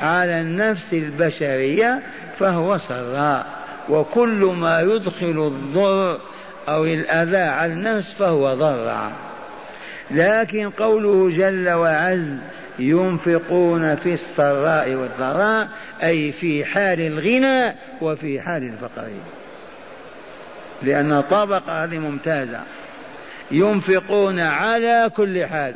على 0.00 0.40
النفس 0.40 0.92
البشرية 0.92 2.02
فهو 2.38 2.78
سراء. 2.78 3.46
وكل 3.88 4.54
ما 4.56 4.80
يدخل 4.80 5.46
الضر 5.46 6.20
أو 6.68 6.84
الأذى 6.84 7.36
على 7.36 7.72
النفس 7.72 8.12
فهو 8.12 8.54
ضر 8.54 9.10
لكن 10.10 10.70
قوله 10.70 11.30
جل 11.30 11.68
وعز 11.70 12.40
ينفقون 12.78 13.96
في 13.96 14.12
السراء 14.12 14.94
والضراء 14.94 15.68
أي 16.02 16.32
في 16.32 16.64
حال 16.64 17.00
الغنى 17.00 17.76
وفي 18.00 18.40
حال 18.40 18.62
الفقر. 18.62 19.08
لأن 20.82 21.20
طبقة 21.20 21.84
هذه 21.84 21.98
ممتازة. 21.98 22.60
ينفقون 23.50 24.40
على 24.40 25.10
كل 25.16 25.46
حال. 25.46 25.74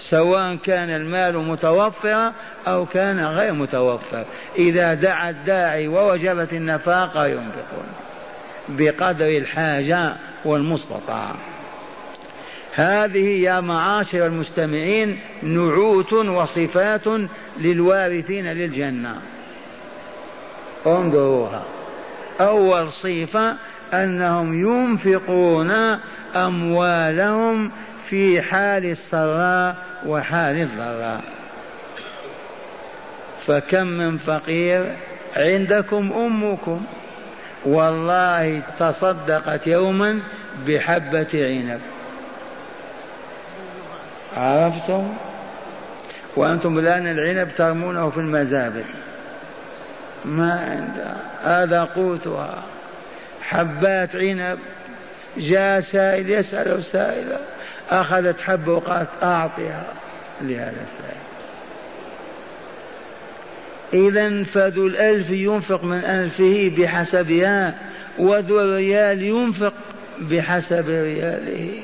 سواء 0.00 0.56
كان 0.56 0.90
المال 0.90 1.38
متوفرا 1.38 2.32
أو 2.66 2.86
كان 2.86 3.20
غير 3.20 3.52
متوفر. 3.52 4.24
إذا 4.58 4.94
دعا 4.94 5.30
الداعي 5.30 5.88
ووجبت 5.88 6.52
النفاقة 6.52 7.26
ينفقون 7.26 7.86
بقدر 8.68 9.28
الحاجة 9.28 10.12
والمستطاع. 10.44 11.34
هذه 12.74 13.42
يا 13.42 13.60
معاشر 13.60 14.26
المستمعين 14.26 15.20
نعوت 15.42 16.12
وصفات 16.12 17.06
للوارثين 17.58 18.46
للجنة. 18.46 19.16
انظروها. 20.86 21.62
أول 22.40 22.92
صفة 22.92 23.56
أنهم 23.94 24.60
ينفقون 24.60 25.70
أموالهم 26.36 27.70
في 28.10 28.42
حال 28.42 28.84
السراء 28.84 29.76
وحال 30.06 30.60
الضراء. 30.60 31.20
فكم 33.46 33.86
من 33.86 34.18
فقير 34.18 34.96
عندكم 35.36 36.12
أمكم. 36.12 36.82
والله 37.64 38.62
تصدقت 38.78 39.66
يوما 39.66 40.20
بحبة 40.66 41.28
عنب. 41.34 41.80
عرفتم؟ 44.36 45.14
وأنتم 46.36 46.78
الآن 46.78 47.06
العنب 47.06 47.54
ترمونه 47.56 48.10
في 48.10 48.18
المزابل. 48.18 48.84
ما 50.24 50.60
عندها 50.60 51.16
هذا 51.44 51.84
قوتها. 51.84 52.62
حبات 53.42 54.16
عنب. 54.16 54.58
جاء 55.36 55.80
سائل 55.80 56.30
يسأل 56.30 56.84
سائلا. 56.84 57.38
أخذت 57.90 58.40
حبة 58.40 58.72
وقالت 58.72 59.10
أعطها 59.22 59.86
لهذا 60.40 60.82
السائل. 60.82 61.20
إذا 63.92 64.42
فذو 64.42 64.86
الألف 64.86 65.30
ينفق 65.30 65.84
من 65.84 66.04
ألفه 66.04 66.72
بحسبها 66.78 67.74
وذو 68.18 68.60
الريال 68.60 69.22
ينفق 69.22 69.72
بحسب 70.18 70.88
رياله. 70.88 71.82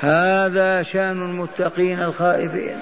هذا 0.00 0.82
شأن 0.82 1.22
المتقين 1.22 2.02
الخائفين. 2.02 2.78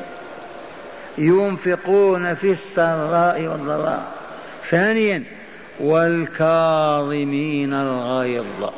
ينفقون 1.19 2.35
في 2.35 2.51
السراء 2.51 3.43
والضراء. 3.43 4.13
ثانيا 4.71 5.23
والكاظمين 5.81 7.75
الغيظ. 7.75 8.71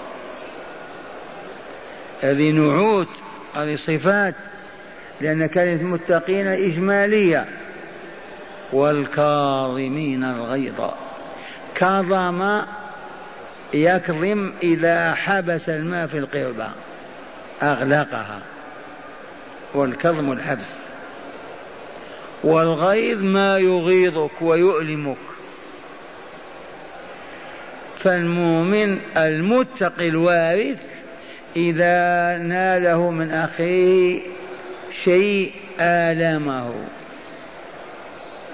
هذه 2.24 2.50
نعوت 2.50 3.08
هذه 3.56 3.76
صفات 3.76 4.34
لأن 5.20 5.46
كلمة 5.46 5.80
المتقين 5.80 6.46
إجمالية. 6.46 7.46
والكاظمين 8.72 10.24
الغيظ 10.24 10.90
كظم 11.74 12.62
يكظم 13.74 14.52
إذا 14.62 15.14
حبس 15.14 15.68
الماء 15.68 16.06
في 16.06 16.18
القربة 16.18 16.68
أغلقها. 17.62 18.40
والكظم 19.74 20.32
الحبس. 20.32 20.84
والغيظ 22.44 23.22
ما 23.22 23.58
يغيظك 23.58 24.42
ويؤلمك. 24.42 25.16
فالمؤمن 28.00 28.98
المتقي 29.16 30.08
الوارث 30.08 30.93
إذا 31.56 32.38
ناله 32.38 33.10
من 33.10 33.30
أخيه 33.30 34.20
شيء 35.04 35.52
آلمه 35.80 36.72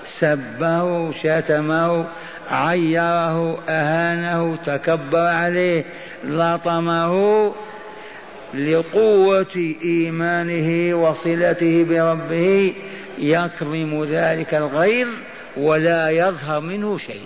سبه 0.09 1.13
شتمه 1.13 2.05
عيره 2.51 3.59
أهانه 3.69 4.57
تكبر 4.67 5.19
عليه 5.19 5.85
لطمه 6.25 7.53
لقوة 8.55 9.75
إيمانه 9.85 10.95
وصلته 10.95 11.85
بربه 11.85 12.75
يكظم 13.19 14.05
ذلك 14.05 14.55
الغيظ 14.55 15.09
ولا 15.57 16.11
يظهر 16.11 16.61
منه 16.61 16.99
شيء 16.99 17.25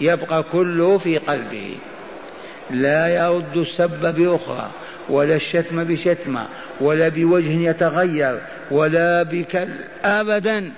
يبقى 0.00 0.42
كله 0.42 0.98
في 0.98 1.18
قلبه. 1.18 1.76
لا 2.70 3.08
يرد 3.08 3.56
السب 3.56 4.14
بأخرى. 4.14 4.70
ولا 5.08 5.36
الشتم 5.36 5.84
بشتمة 5.84 6.46
ولا 6.80 7.08
بوجه 7.08 7.70
يتغير 7.70 8.38
ولا 8.70 9.22
بكل. 9.22 9.68
ابدا. 10.04 10.72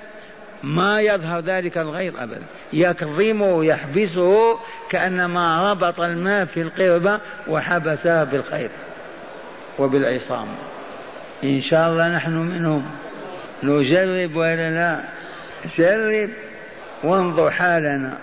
ما 0.62 1.01
يظهر 1.01 1.41
ذلك 1.41 1.79
الغيظ 1.79 2.17
ابدا. 2.19 2.43
يكظمه 2.73 3.65
يحبسه 3.65 4.59
كأنما 4.91 5.73
ربط 5.73 6.01
الماء 6.01 6.45
في 6.45 6.62
القربة 6.62 7.21
وحبسها 7.49 8.25
بالخيط 8.25 8.71
وبالعصام. 9.79 10.49
إن 11.45 11.62
شاء 11.62 11.89
الله 11.89 12.09
نحن 12.09 12.33
منهم. 12.33 12.83
نجرب 13.62 14.37
ولا 14.37 14.71
لا؟ 14.71 15.01
جرب. 15.79 16.31
وانظر 17.05 17.51
حالنا. 17.51 18.19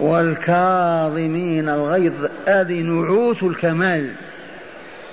والكاظمين 0.00 1.68
الغيظ 1.68 2.12
هذه 2.46 2.80
نعوت 2.80 3.42
الكمال. 3.42 4.10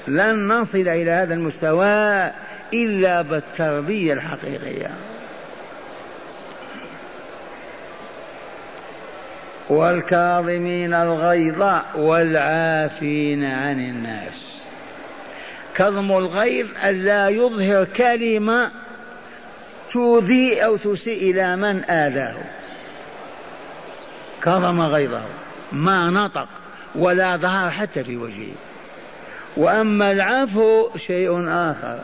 لن 0.07 0.47
نصل 0.47 0.87
إلى 0.87 1.11
هذا 1.11 1.33
المستوى 1.33 2.31
إلا 2.73 3.21
بالتربية 3.21 4.13
الحقيقية. 4.13 4.91
والكاظمين 9.69 10.93
الغيظ 10.93 11.63
والعافين 11.95 13.43
عن 13.43 13.79
الناس. 13.79 14.61
كظم 15.75 16.11
الغيظ 16.11 16.67
ألا 16.85 17.29
يظهر 17.29 17.85
كلمة 17.85 18.71
تؤذي 19.91 20.65
أو 20.65 20.77
تسيء 20.77 21.31
إلى 21.31 21.55
من 21.55 21.83
آذاه. 21.83 22.35
كظم 24.43 24.81
غيظه 24.81 25.23
ما 25.71 26.09
نطق 26.09 26.47
ولا 26.95 27.37
ظهر 27.37 27.69
حتى 27.69 28.03
في 28.03 28.17
وجهه. 28.17 28.53
وأما 29.57 30.11
العفو 30.11 30.89
شيء 31.07 31.49
آخر. 31.49 31.99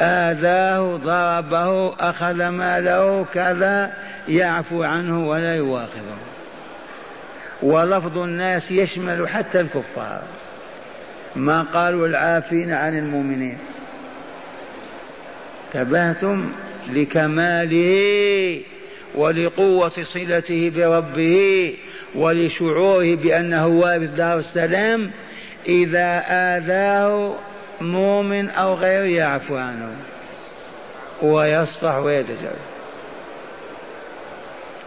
آذاه 0.00 0.96
ضربه 0.96 1.94
أخذ 2.10 2.48
ماله 2.48 3.26
كذا 3.34 3.92
يعفو 4.28 4.82
عنه 4.82 5.28
ولا 5.28 5.54
يواخذه. 5.54 6.18
ولفظ 7.62 8.18
الناس 8.18 8.70
يشمل 8.70 9.28
حتى 9.28 9.60
الكفار. 9.60 10.22
ما 11.36 11.62
قالوا 11.62 12.06
العافين 12.06 12.72
عن 12.72 12.98
المؤمنين. 12.98 13.58
تبهتم 15.72 16.52
لكماله 16.92 18.62
ولقوة 19.14 19.92
صلته 20.02 20.72
بربه 20.76 21.74
ولشعوره 22.14 23.14
بأنه 23.14 23.66
وارث 23.66 24.10
دار 24.10 24.38
السلام 24.38 25.10
إذا 25.66 26.22
آذاه 26.28 27.34
مؤمن 27.80 28.50
أو 28.50 28.74
غير 28.74 29.04
يعفو 29.04 29.56
عنه. 29.56 29.88
ويصفح 31.22 31.96
ويتجاوز 31.96 32.70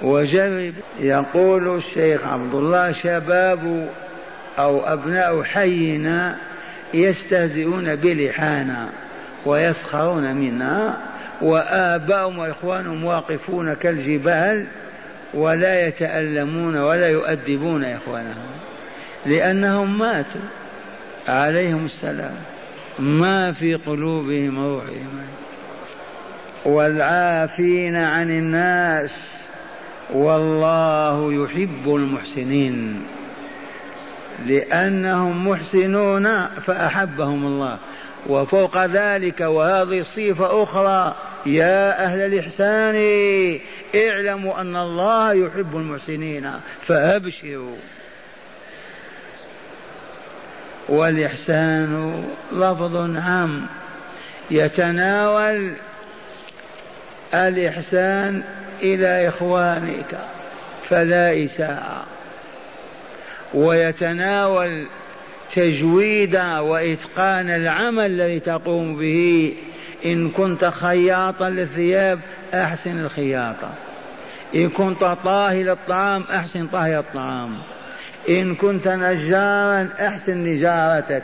وجرب 0.02 0.74
يقول 1.00 1.76
الشيخ 1.78 2.24
عبد 2.24 2.54
الله 2.54 2.92
شباب 2.92 3.90
أو 4.60 4.86
أبناء 4.86 5.44
حينا 5.44 6.38
يستهزئون 6.94 7.96
بلحانا 7.96 8.90
ويسخرون 9.46 10.36
منا 10.36 10.98
وآباؤهم 11.42 12.40
وإخوانهم 12.40 13.04
واقفون 13.04 13.74
كالجبال 13.74 14.68
ولا 15.34 15.88
يتألمون 15.88 16.78
ولا 16.78 17.10
يؤدبون 17.10 17.84
إخوانهم 17.84 18.52
لأنهم 19.26 20.00
ماتوا. 20.00 20.42
عليهم 21.28 21.86
السلام. 21.86 22.36
ما 23.00 23.52
في 23.52 23.76
قلوبهم 23.76 24.66
روح 24.66 24.84
إيمان. 24.88 25.28
والعافين 26.66 27.96
عن 27.96 28.30
الناس. 28.30 29.44
والله 30.14 31.44
يحب 31.44 31.96
المحسنين. 31.96 33.04
لأنهم 34.46 35.48
محسنون 35.48 36.46
فأحبهم 36.48 37.46
الله. 37.46 37.78
وفوق 38.28 38.86
ذلك 38.86 39.42
وهذه 39.42 40.02
صفة 40.02 40.64
أخرى. 40.64 41.16
يا 41.46 42.06
أهل 42.06 42.20
الإحسان 42.20 42.96
اعلموا 43.96 44.62
أن 44.62 44.76
الله 44.76 45.34
يحب 45.34 45.78
المحسنين. 45.78 46.52
فأبشروا. 46.82 47.76
والإحسان 50.90 52.24
لفظ 52.52 53.18
عام. 53.18 53.66
يتناول 54.52 55.74
الإحسان 57.34 58.44
إلى 58.82 59.28
إخوانك 59.28 60.18
فلا 60.90 61.46
إساءة. 61.46 62.06
ويتناول 63.54 64.88
تجويد 65.56 66.36
وإتقان 66.60 67.50
العمل 67.50 68.06
الذي 68.06 68.40
تقوم 68.40 68.98
به. 69.00 69.54
إن 70.06 70.30
كنت 70.30 70.66
خياطا 70.66 71.50
للثياب 71.50 72.20
أحسن 72.54 73.00
الخياطة. 73.00 73.70
إن 74.56 74.70
كنت 74.70 75.04
طاهي 75.24 75.64
للطعام 75.64 76.24
أحسن 76.36 76.68
طهي 76.68 77.00
الطعام. 77.00 77.58
إن 78.30 78.56
كنت 78.56 78.88
نجارا 78.88 79.90
أحسن 80.00 80.44
نجارتك. 80.44 81.24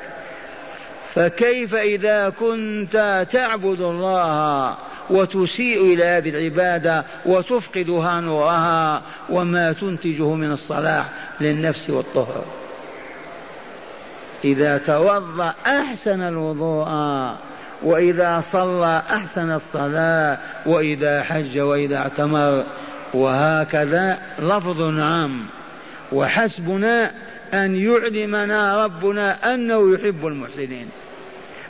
فكيف 1.16 1.76
إذا 1.76 2.30
كنت 2.30 3.26
تعبد 3.32 3.82
الله 3.82 4.78
وتسيء 5.10 5.94
إلى 5.94 6.04
هذه 6.04 6.30
العبادة 6.30 7.06
وتفقدها 7.26 8.22
نورها 8.22 9.02
وما 9.30 9.74
تنتجه 9.74 10.36
من 10.36 10.52
الصلاح 10.52 11.10
للنفس 11.42 11.90
والطهر؟ 11.90 12.46
إذا 14.44 14.78
توضأ 14.78 15.54
أحسن 15.68 16.22
الوضوء 16.22 16.88
وإذا 17.84 18.40
صلى 18.40 19.04
أحسن 19.10 19.52
الصلاة 19.52 20.38
وإذا 20.66 21.24
حج 21.24 21.60
وإذا 21.60 21.98
اعتمر 21.98 22.64
وهكذا 23.14 24.20
لفظ 24.40 25.00
عام. 25.00 25.46
وحسبنا 26.12 27.12
أن 27.54 27.76
يعلمنا 27.76 28.86
ربنا 28.86 29.54
أنه 29.54 29.93
يحب 29.93 30.28
المحسنين. 30.28 30.89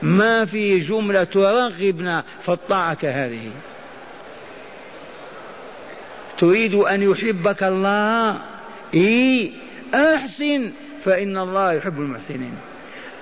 ما 0.02 0.46
في 0.46 0.80
جملة 0.80 1.24
ترغبنا 1.24 2.24
في 2.42 2.50
الطاعة 2.52 2.94
كهذه 2.94 3.52
تريد 6.40 6.74
أن 6.74 7.02
يحبك 7.04 7.64
الله؟ 7.64 8.42
إيه 8.94 9.52
أحسن 9.96 10.72
فإن 11.06 11.38
الله 11.38 11.74
يحب 11.74 12.00
المحسنين. 12.00 12.56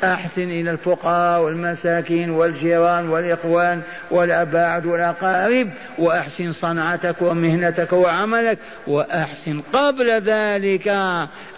أحسن 0.03 0.41
إلى 0.41 0.71
الفقراء 0.71 1.41
والمساكين 1.41 2.29
والجيران 2.29 3.09
والإخوان 3.09 3.81
والأباعد 4.11 4.85
والأقارب 4.85 5.69
وأحسن 5.97 6.53
صنعتك 6.53 7.21
ومهنتك 7.21 7.93
وعملك 7.93 8.57
وأحسن 8.87 9.61
قبل 9.73 10.09
ذلك 10.09 10.87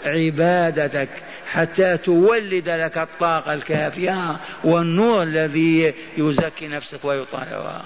عبادتك 0.06 1.10
حتى 1.52 1.98
تولد 1.98 2.70
لك 2.70 2.98
الطاقة 2.98 3.54
الكافية 3.54 4.38
والنور 4.64 5.24
الذي 5.24 5.94
يزكي 6.18 6.68
نفسك 6.68 7.06
ويطهرها. 7.06 7.82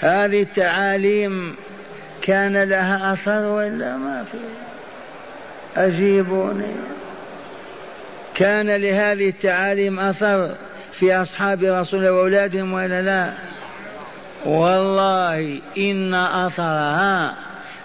هذه 0.00 0.42
التعاليم 0.42 1.56
كان 2.22 2.62
لها 2.62 3.12
أثر 3.12 3.46
ولا 3.46 3.96
ما 3.96 4.24
في؟ 4.32 4.65
أجيبوني. 5.76 6.74
كان 8.34 8.70
لهذه 8.70 9.28
التعاليم 9.28 10.00
أثر 10.00 10.54
في 10.98 11.14
أصحاب 11.14 11.62
رسول 11.62 12.00
الله 12.00 12.12
وأولادهم 12.12 12.72
ولا 12.72 13.02
لا؟ 13.02 13.32
والله 14.44 15.60
إن 15.78 16.14
أثرها 16.14 17.36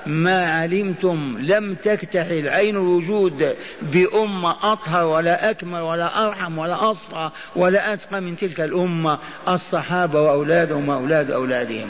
ما 0.06 0.51
علمتم 0.51 1.38
لم 1.39 1.75
تكتحل 1.75 2.49
عين 2.49 2.75
الوجود 2.75 3.56
بأمة 3.82 4.73
أطهر 4.73 5.06
ولا 5.06 5.49
أكمل 5.49 5.80
ولا 5.80 6.27
أرحم 6.27 6.58
ولا 6.58 6.91
أصفى 6.91 7.30
ولا 7.56 7.93
أتقى 7.93 8.21
من 8.21 8.38
تلك 8.38 8.62
الأمة 8.62 9.19
الصحابة 9.47 10.21
وأولادهم 10.21 10.89
وأولاد 10.89 11.32
أولادهم. 11.32 11.89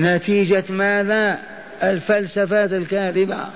نتيجة 0.00 0.64
ماذا؟ 0.70 1.38
الفلسفات 1.82 2.72
الكاذبة. 2.72 3.46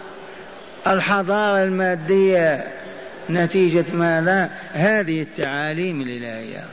الحضارة 0.86 1.62
المادية 1.62 2.64
نتيجة 3.30 3.84
ماذا؟ 3.92 4.50
هذه 4.72 5.22
التعاليم 5.22 6.00
الإلهية. 6.00 6.64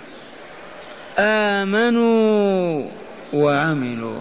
آمنوا 1.20 2.90
وعملوا. 3.34 4.20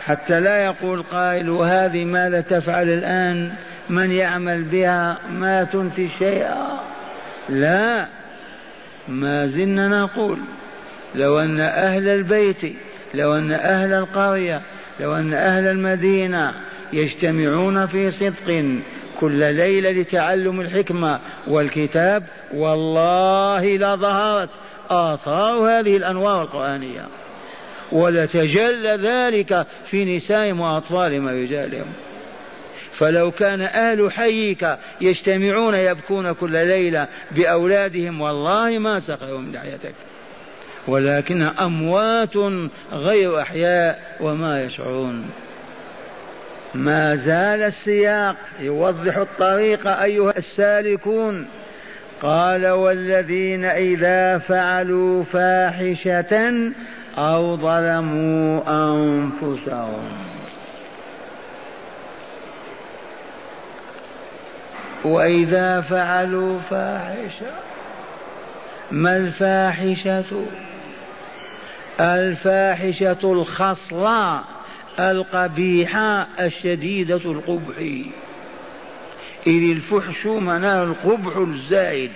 حتى 0.00 0.40
لا 0.40 0.64
يقول 0.64 1.02
قائل 1.02 1.50
وهذه 1.50 2.04
ماذا 2.04 2.40
تفعل 2.40 2.88
الآن؟ 2.88 3.52
من 3.90 4.12
يعمل 4.12 4.62
بها؟ 4.62 5.18
ما 5.30 5.64
تنتج 5.64 6.08
شيئا؟ 6.18 6.80
لا. 7.48 8.06
ما 9.08 9.46
زلنا 9.46 9.88
نقول 9.88 10.38
لو 11.14 11.40
أن 11.40 11.60
أهل 11.60 12.08
البيت 12.08 12.76
لو 13.14 13.34
أن 13.34 13.52
أهل 13.52 13.92
القرية 13.92 14.62
لو 15.00 15.16
أن 15.16 15.34
أهل 15.34 15.66
المدينة 15.66 16.54
يجتمعون 16.92 17.86
في 17.86 18.10
صدق 18.10 18.64
كل 19.20 19.54
ليلة 19.54 19.90
لتعلم 19.90 20.60
الحكمة 20.60 21.20
والكتاب 21.46 22.26
والله 22.54 23.76
لظهرت 23.76 24.48
آثار 24.90 25.54
هذه 25.56 25.96
الأنوار 25.96 26.42
القرآنية. 26.42 27.06
ولتجلى 27.92 28.98
ذلك 29.02 29.66
في 29.84 30.16
نسائهم 30.16 30.60
وأطفالهم 30.60 31.26
ورجالهم. 31.26 31.86
فلو 32.92 33.30
كان 33.30 33.60
أهل 33.60 34.12
حيك 34.12 34.76
يجتمعون 35.00 35.74
يبكون 35.74 36.32
كل 36.32 36.52
ليلة 36.52 37.08
بأولادهم 37.30 38.20
والله 38.20 38.78
ما 38.78 39.00
سخروا 39.00 39.38
من 39.38 39.52
دعيتك. 39.52 39.94
ولكن 40.88 41.42
أموات 41.42 42.36
غير 42.92 43.40
أحياء 43.40 44.16
وما 44.20 44.62
يشعرون. 44.62 45.30
ما 46.74 47.16
زال 47.16 47.62
السياق 47.62 48.36
يوضح 48.60 49.16
الطريق 49.16 49.86
أيها 49.86 50.34
السالكون. 50.36 51.46
قال 52.22 52.66
والذين 52.66 53.64
إذا 53.64 54.38
فعلوا 54.38 55.22
فاحشة 55.22 56.72
أو 57.18 57.56
ظلموا 57.56 58.62
أنفسهم. 58.68 60.08
وإذا 65.04 65.80
فعلوا 65.80 66.58
فاحشة 66.60 67.46
ما 68.90 69.16
الفاحشة؟ 69.16 70.46
الفاحشة 72.00 73.18
الخصلة 73.24 74.44
القبيحة 75.00 76.26
الشديدة 76.40 77.16
القبح. 77.16 77.76
إذ 79.46 79.70
الفحش 79.70 80.26
مناه 80.26 80.84
القبح 80.84 81.36
الزائد 81.36 82.10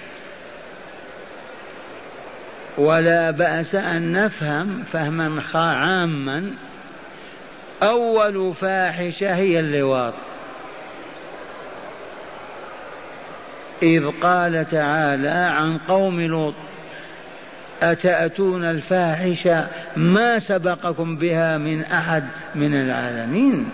ولا 2.78 3.30
بأس 3.30 3.74
أن 3.74 4.12
نفهم 4.12 4.82
فهما 4.92 5.28
عاما 5.54 6.50
أول 7.82 8.54
فاحشة 8.54 9.34
هي 9.34 9.60
اللواط. 9.60 10.14
إذ 13.82 14.10
قال 14.22 14.70
تعالى 14.70 15.28
عن 15.28 15.78
قوم 15.78 16.20
لوط 16.20 16.54
أتأتون 17.82 18.64
الفاحشة 18.64 19.66
ما 19.96 20.38
سبقكم 20.38 21.16
بها 21.16 21.58
من 21.58 21.82
أحد 21.82 22.24
من 22.54 22.74
العالمين؟ 22.74 23.70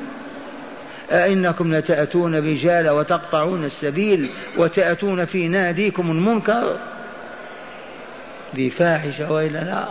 أئنكم 1.10 1.74
لتأتون 1.74 2.34
الرجال 2.34 2.88
وتقطعون 2.88 3.64
السبيل 3.64 4.30
وتأتون 4.56 5.24
في 5.24 5.48
ناديكم 5.48 6.10
المنكر؟ 6.10 6.76
ذي 8.56 8.70
فاحشة 8.70 9.32
وإلا 9.32 9.58
لا. 9.58 9.84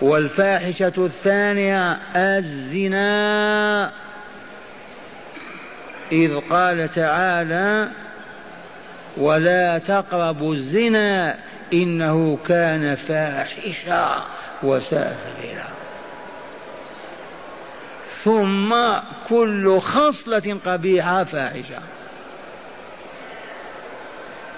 والفاحشة 0.00 0.92
الثانية 1.06 1.98
الزنا. 2.16 3.90
إذ 6.12 6.30
قال 6.50 6.88
تعالى 6.94 7.88
ولا 9.16 9.78
تقربوا 9.78 10.54
الزنا 10.54 11.38
إنه 11.72 12.38
كان 12.46 12.94
فاحشا 12.94 14.24
وساء 14.62 15.16
سبيلا 15.24 15.80
ثم 18.24 18.74
كل 19.28 19.80
خصلة 19.80 20.58
قبيحة 20.66 21.24
فاحشة. 21.24 21.80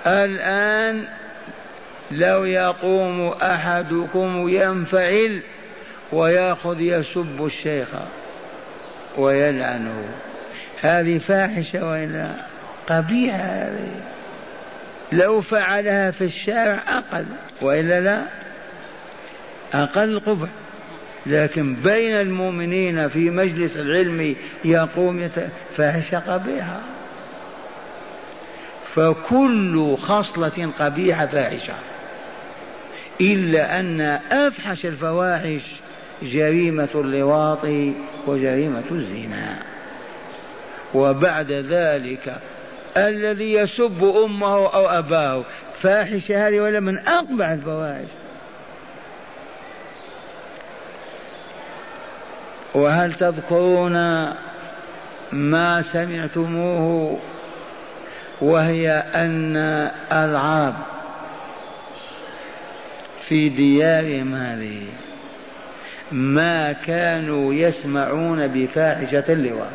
الآن 0.07 1.09
لو 2.11 2.45
يقوم 2.45 3.29
أحدكم 3.29 4.49
ينفعل 4.49 5.43
ويأخذ 6.13 6.81
يسب 6.81 7.45
الشيخ 7.45 7.89
ويلعنه. 9.19 10.05
هذه 10.81 11.19
فاحشة 11.19 11.87
وإلا 11.87 12.31
قبيحة 12.89 13.37
هذه. 13.37 14.03
لو 15.13 15.41
فعلها 15.41 16.11
في 16.11 16.25
الشارع 16.25 16.83
أقل 16.89 17.27
وإلا 17.63 18.01
لا؟ 18.01 18.23
أقل 19.75 20.21
قبح. 20.21 20.49
لكن 21.27 21.75
بين 21.75 22.15
المؤمنين 22.15 23.09
في 23.09 23.31
مجلس 23.31 23.77
العلم 23.77 24.37
يقوم 24.65 25.29
فاحشة 25.77 26.19
قبيحة 26.19 26.81
فكل 28.95 29.97
خصلة 29.97 30.73
قبيحة 30.79 31.27
فاحشة. 31.27 31.75
إلا 33.21 33.81
أن 33.81 34.01
أفحش 34.31 34.87
الفواحش 34.87 35.63
جريمة 36.23 36.89
اللواط 36.95 37.65
وجريمة 38.27 38.83
الزنا. 38.91 39.63
وبعد 40.95 41.53
ذلك 41.53 42.41
الذي 42.97 43.53
يسب 43.53 44.05
أمه 44.25 44.55
أو 44.55 44.89
أباه. 44.89 45.45
فاحشة 45.83 46.49
هذه 46.49 46.61
ولا 46.61 46.81
من 46.81 46.99
أقبح 46.99 47.49
الفواحش. 47.49 48.09
وهل 52.75 53.13
تذكرون 53.13 53.93
ما 55.33 55.83
سمعتموه 55.83 57.19
وهي 58.41 58.91
أن 59.15 59.57
العرب 60.13 60.75
في 63.29 63.49
ديارهم 63.49 64.35
هذه 64.35 64.83
ما 66.13 66.73
كانوا 66.73 67.55
يسمعون 67.55 68.47
بفاحشة 68.47 69.33
اللواء؟ 69.33 69.73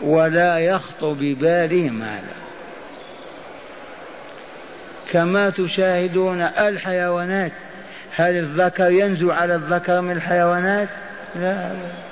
ولا 0.00 0.58
يخطر 0.58 1.12
ببالهم 1.12 2.02
هذا 2.02 2.36
كما 5.12 5.50
تشاهدون 5.50 6.40
الحيوانات 6.40 7.52
هل 8.16 8.36
الذكر 8.36 8.90
ينزو 8.90 9.30
على 9.30 9.54
الذكر 9.54 10.00
من 10.00 10.12
الحيوانات؟ 10.12 10.88
لا, 11.34 11.42
لا. 11.42 12.06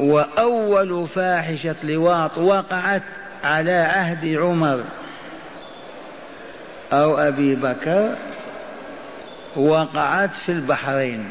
وأول 0.00 1.08
فاحشة 1.08 1.76
لواط 1.84 2.38
وقعت 2.38 3.02
على 3.44 3.72
عهد 3.72 4.26
عمر 4.38 4.84
أو 6.92 7.18
أبي 7.18 7.54
بكر 7.54 8.16
وقعت 9.56 10.32
في 10.32 10.52
البحرين. 10.52 11.30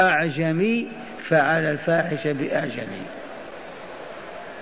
أعجمي 0.00 0.88
فعل 1.28 1.64
الفاحشة 1.64 2.32
بأعجمي. 2.32 3.02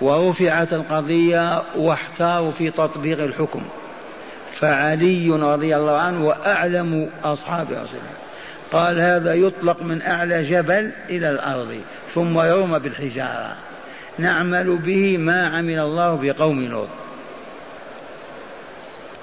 ورفعت 0.01 0.73
القضية 0.73 1.63
واحتاروا 1.75 2.51
في 2.51 2.71
تطبيق 2.71 3.23
الحكم. 3.23 3.63
فعلي 4.59 5.29
رضي 5.29 5.75
الله 5.75 5.97
عنه 5.97 6.25
وأعلم 6.25 7.09
أصحاب 7.23 7.71
رسول 7.71 7.77
الله 7.77 8.17
قال 8.71 8.99
هذا 8.99 9.33
يطلق 9.33 9.81
من 9.81 10.01
أعلى 10.01 10.43
جبل 10.43 10.91
إلى 11.09 11.29
الأرض 11.29 11.81
ثم 12.13 12.39
يوم 12.39 12.79
بالحجارة. 12.79 13.55
نعمل 14.19 14.77
به 14.77 15.17
ما 15.17 15.47
عمل 15.47 15.79
الله 15.79 16.15
بقوم 16.15 16.65
لوط. 16.65 16.87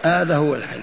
هذا 0.02 0.36
هو 0.36 0.54
الحل. 0.54 0.80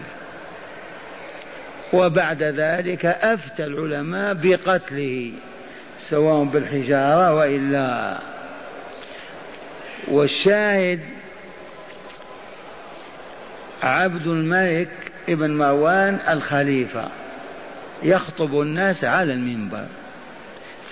وبعد 1.93 2.43
ذلك 2.43 3.05
أفتى 3.05 3.63
العلماء 3.63 4.33
بقتله. 4.33 5.31
سواء 6.11 6.43
بالحجارة 6.43 7.33
وإلا. 7.33 8.17
والشاهد 10.07 10.99
عبد 13.83 14.27
الملك 14.27 14.89
ابن 15.29 15.57
مروان 15.57 16.19
الخليفة 16.29 17.09
يخطب 18.03 18.61
الناس 18.61 19.03
على 19.03 19.33
المنبر 19.33 19.85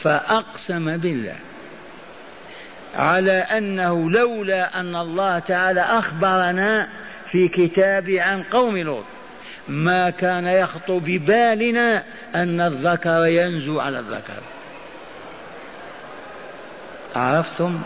فأقسم 0.01 0.97
بالله 0.97 1.35
على 2.95 3.31
أنه 3.31 4.11
لولا 4.11 4.79
أن 4.79 4.95
الله 4.95 5.39
تعالى 5.39 5.81
أخبرنا 5.81 6.87
في 7.31 7.47
كتابه 7.47 8.23
عن 8.23 8.43
قوم 8.43 8.77
لوط 8.77 9.05
ما 9.67 10.09
كان 10.09 10.47
يخطر 10.47 10.97
ببالنا 10.97 12.03
أن 12.35 12.61
الذكر 12.61 13.25
ينزو 13.25 13.79
على 13.79 13.99
الذكر. 13.99 14.58
عرفتم؟ 17.15 17.81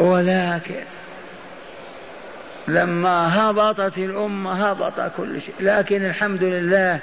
ولكن 0.00 0.84
لما 2.68 3.50
هبطت 3.50 3.98
الأمة 3.98 4.68
هبط 4.70 5.12
كل 5.16 5.40
شيء. 5.40 5.54
لكن 5.60 6.04
الحمد 6.04 6.44
لله 6.44 7.00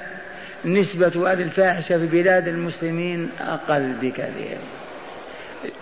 نسبة 0.64 1.32
هذه 1.32 1.42
الفاحشة 1.42 1.98
في 1.98 2.06
بلاد 2.06 2.48
المسلمين 2.48 3.30
أقل 3.40 3.92
بكثير. 4.02 4.58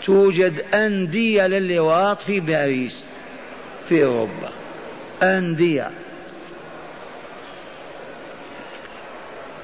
توجد 0.06 0.74
أندية 0.74 1.46
للواط 1.46 2.22
في 2.22 2.40
باريس 2.40 3.04
في 3.88 4.04
أوروبا. 4.04 4.50
أندية. 5.22 5.90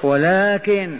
ولكن 0.03 0.99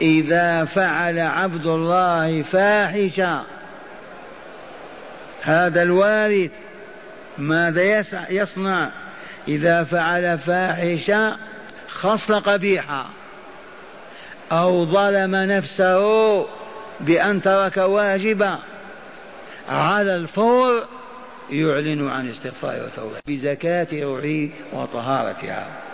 إذا 0.00 0.64
فعل 0.64 1.18
عبد 1.18 1.66
الله 1.66 2.42
فاحشة. 2.42 3.42
هذا 5.42 5.82
الوارث 5.82 6.50
ماذا 7.38 8.04
يصنع؟ 8.30 8.90
إذا 9.48 9.84
فعل 9.84 10.38
فاحشة 10.38 11.36
خصل 11.88 12.40
قبيحة 12.40 13.06
أو 14.52 14.86
ظلم 14.86 15.36
نفسه 15.36 16.46
بأن 17.00 17.42
ترك 17.42 17.76
واجبا 17.76 18.58
على 19.68 20.14
الفور 20.14 20.84
يعلن 21.50 22.08
عن 22.08 22.28
استغفار 22.28 22.82
وتوبة. 22.84 23.20
بزكاة 23.26 23.86
روحه 23.92 24.48
وطهارتها. 24.72 25.85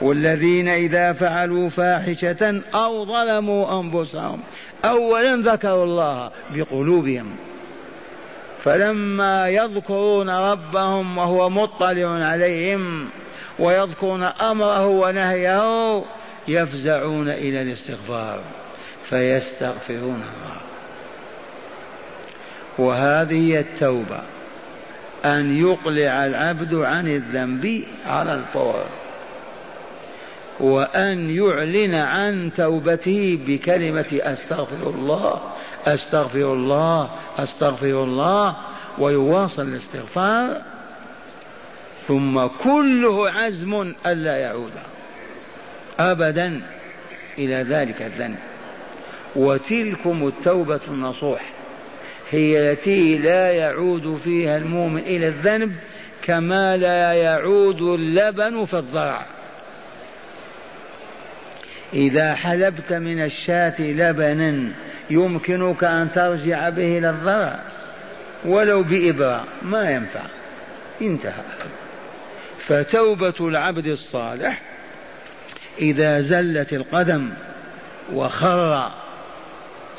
والذين 0.00 0.68
إذا 0.68 1.12
فعلوا 1.12 1.68
فاحشة 1.68 2.62
أو 2.74 3.04
ظلموا 3.04 3.80
أنفسهم 3.80 4.40
أولا 4.84 5.36
ذكروا 5.36 5.84
الله 5.84 6.30
بقلوبهم 6.54 7.36
فلما 8.64 9.48
يذكرون 9.48 10.30
ربهم 10.30 11.18
وهو 11.18 11.50
مطلع 11.50 12.24
عليهم 12.24 13.08
ويذكرون 13.58 14.22
أمره 14.22 14.86
ونهيه 14.86 16.04
يفزعون 16.48 17.28
إلى 17.28 17.62
الاستغفار 17.62 18.40
فيستغفرون 19.04 20.22
الله. 20.22 20.58
وهذه 22.78 23.52
هي 23.52 23.60
التوبة 23.60 24.20
أن 25.24 25.60
يقلع 25.60 26.26
العبد 26.26 26.74
عن 26.74 27.08
الذنب 27.08 27.84
على 28.06 28.34
الفور. 28.34 28.84
وأن 30.60 31.30
يعلن 31.30 31.94
عن 31.94 32.52
توبته 32.56 33.38
بكلمة 33.46 34.06
أستغفر 34.12 34.90
الله 34.90 35.40
أستغفر 35.86 36.52
الله 36.52 37.10
أستغفر 37.38 38.04
الله 38.04 38.56
ويواصل 38.98 39.62
الاستغفار 39.62 40.62
ثم 42.08 42.46
كله 42.46 43.30
عزم 43.30 43.94
ألا 44.06 44.36
يعود 44.36 44.72
ابدا 45.98 46.62
إلى 47.38 47.54
ذلك 47.54 48.02
الذنب. 48.02 48.38
وتلكم 49.36 50.26
التوبة 50.26 50.80
النصوح 50.88 51.52
هي 52.30 52.72
التي 52.72 53.18
لا 53.18 53.52
يعود 53.52 54.20
فيها 54.24 54.56
المؤمن 54.56 54.98
إلى 54.98 55.28
الذنب 55.28 55.72
كما 56.22 56.76
لا 56.76 57.12
يعود 57.12 57.82
اللبن 57.82 58.64
في 58.64 58.78
الضرع 58.78 59.26
إذا 61.92 62.34
حلبت 62.34 62.92
من 62.92 63.22
الشاة 63.22 63.80
لبنا 63.80 64.72
يمكنك 65.10 65.84
أن 65.84 66.12
ترجع 66.12 66.68
به 66.68 66.98
إلى 66.98 67.10
الضرع 67.10 67.60
ولو 68.44 68.82
بإبرة 68.82 69.44
ما 69.62 69.90
ينفع. 69.90 70.22
انتهى. 71.02 71.42
فتوبة 72.66 73.34
العبد 73.40 73.86
الصالح 73.86 74.62
إذا 75.78 76.20
زلت 76.20 76.72
القدم 76.72 77.30
وخر 78.12 78.90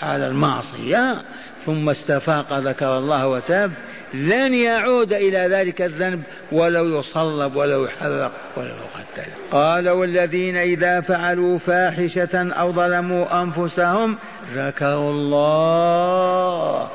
على 0.02 0.28
المعصية 0.28 1.22
ثم 1.66 1.90
استفاق 1.90 2.60
ذكر 2.60 2.98
الله 2.98 3.28
وتاب 3.28 3.72
لن 4.14 4.54
يعود 4.54 5.14
إلى 5.14 5.38
ذلك 5.38 5.82
الذنب 5.82 6.24
ولو 6.52 7.00
يصلب 7.00 7.56
ولو 7.56 7.86
يحرق 7.86 8.32
ولو 8.58 8.68
يقتل 8.68 9.32
قال 9.52 9.90
والذين 9.90 10.58
إذا 10.58 11.02
فعلوا 11.02 11.58
فاحشة 11.58 12.54
أو 12.54 12.72
ظلموا 12.72 13.42
أنفسهم 13.42 14.18
ذكروا 14.54 15.12
الله 15.12 16.90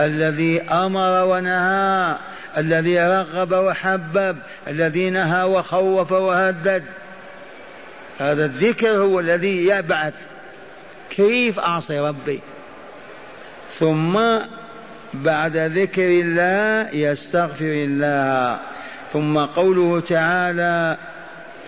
الذي 0.00 0.62
أمر 0.62 1.24
ونهى 1.24 2.16
الذي 2.58 3.00
رغب 3.00 3.52
وحبب 3.52 4.36
الذي 4.68 5.10
نهى 5.10 5.44
وخوف 5.44 6.12
وهدد. 6.12 6.84
هذا 8.18 8.44
الذكر 8.44 8.88
هو 8.88 9.20
الذي 9.20 9.66
يبعث. 9.66 10.14
كيف 11.10 11.58
أعصي 11.58 11.98
ربي؟ 11.98 12.40
ثم 13.78 14.18
بعد 15.14 15.56
ذكر 15.56 16.08
الله 16.08 16.88
يستغفر 16.92 17.64
الله. 17.64 18.58
ثم 19.12 19.38
قوله 19.38 20.00
تعالى 20.00 20.96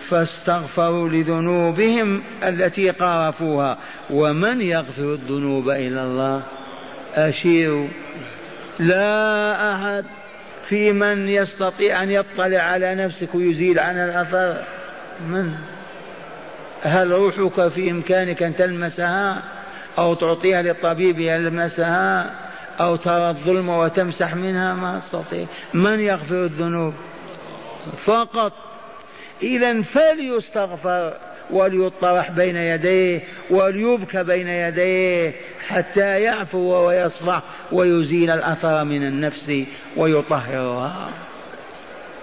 فاستغفروا 0.09 1.09
لذنوبهم 1.09 2.23
التي 2.43 2.89
قارفوها 2.89 3.77
ومن 4.09 4.61
يغفر 4.61 5.13
الذنوب 5.13 5.69
إلا 5.69 6.03
الله؟ 6.03 6.41
اشيروا 7.15 7.87
لا 8.79 9.73
أحد 9.73 10.05
في 10.69 10.93
من 10.93 11.29
يستطيع 11.29 12.03
أن 12.03 12.11
يطلع 12.11 12.59
على 12.59 12.95
نفسك 12.95 13.35
ويزيل 13.35 13.79
عنها 13.79 14.05
الأثر. 14.05 14.61
من؟ 15.27 15.53
هل 16.83 17.11
روحك 17.11 17.67
في 17.67 17.91
إمكانك 17.91 18.43
أن 18.43 18.55
تلمسها 18.55 19.41
أو 19.97 20.13
تعطيها 20.13 20.61
للطبيب 20.61 21.19
يلمسها؟ 21.19 22.40
أو 22.81 22.95
ترى 22.95 23.29
الظلم 23.29 23.69
وتمسح 23.69 24.35
منها 24.35 24.73
ما 24.73 24.99
تستطيع 24.99 25.45
من 25.73 25.99
يغفر 25.99 26.43
الذنوب؟ 26.43 26.93
فقط. 27.97 28.53
إذا 29.43 29.81
فليستغفر 29.81 31.13
وليطرح 31.49 32.31
بين 32.31 32.55
يديه 32.55 33.23
وليبكى 33.49 34.23
بين 34.23 34.47
يديه 34.47 35.35
حتى 35.67 36.21
يعفو 36.21 36.87
ويصفح 36.87 37.43
ويزيل 37.71 38.29
الأثر 38.29 38.83
من 38.83 39.07
النفس 39.07 39.53
ويطهرها. 39.97 41.09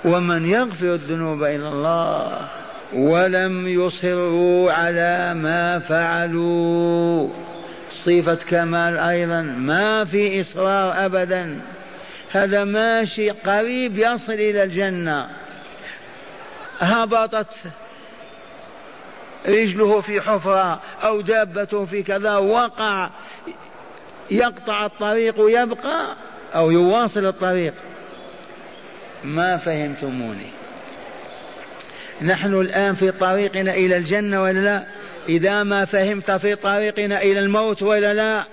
ومن 0.05 0.47
يغفر 0.47 0.95
الذنوب 0.95 1.43
إلى 1.43 1.69
الله 1.69 2.49
ولم 2.95 3.69
يصروا 3.69 4.73
على 4.73 5.35
ما 5.35 5.79
فعلوا. 5.79 7.47
صفة 8.09 8.35
كمال 8.35 8.99
أيضا. 8.99 9.43
ما 9.43 10.05
في 10.05 10.41
إصرار 10.41 11.07
أبدا. 11.07 11.61
هذا 12.31 12.65
ماشي 12.65 13.31
قريب 13.31 13.99
يصل 13.99 14.33
إلى 14.33 14.63
الجنة. 14.63 15.29
هبطت 16.81 17.55
رجله 19.49 20.01
في 20.01 20.21
حفرة 20.21 20.81
أو 21.05 21.21
دابته 21.21 21.85
في 21.85 22.03
كذا 22.03 22.37
وقع 22.37 23.11
يقطع 24.31 24.87
الطريق 24.87 25.35
يبقى 25.39 26.17
أو 26.55 26.71
يواصل 26.71 27.27
الطريق. 27.27 27.75
ما 29.25 29.57
فهمتموني. 29.57 30.51
نحن 32.23 32.55
الآن 32.55 32.95
في 32.95 33.11
طريقنا 33.11 33.75
إلى 33.75 33.97
الجنة 33.97 34.43
ولا 34.43 34.59
لا؟ 34.59 34.87
إذا 35.29 35.62
ما 35.62 35.85
فهمت 35.85 36.31
في 36.31 36.55
طريقنا 36.55 37.22
إلى 37.22 37.41
الموت 37.41 37.83
ولا 37.83 38.14
لا 38.14 38.45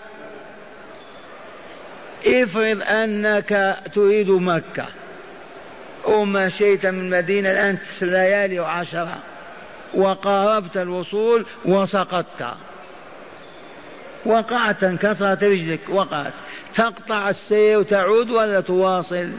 افرض 2.27 2.81
أنك 2.81 3.77
تريد 3.95 4.29
مكة. 4.29 4.87
ومشيت 6.05 6.85
من 6.85 6.99
المدينة 6.99 7.51
الآن 7.51 7.77
ليالي 8.01 8.59
وعشرة 8.59 9.17
وقاربت 9.93 10.77
الوصول 10.77 11.45
وسقطت. 11.65 12.53
وقعت 14.25 14.83
انكسرت 14.83 15.43
رجلك 15.43 15.79
وقعت. 15.89 16.33
تقطع 16.75 17.29
السير 17.29 17.79
وتعود 17.79 18.29
ولا 18.29 18.61
تواصل؟ 18.61 19.31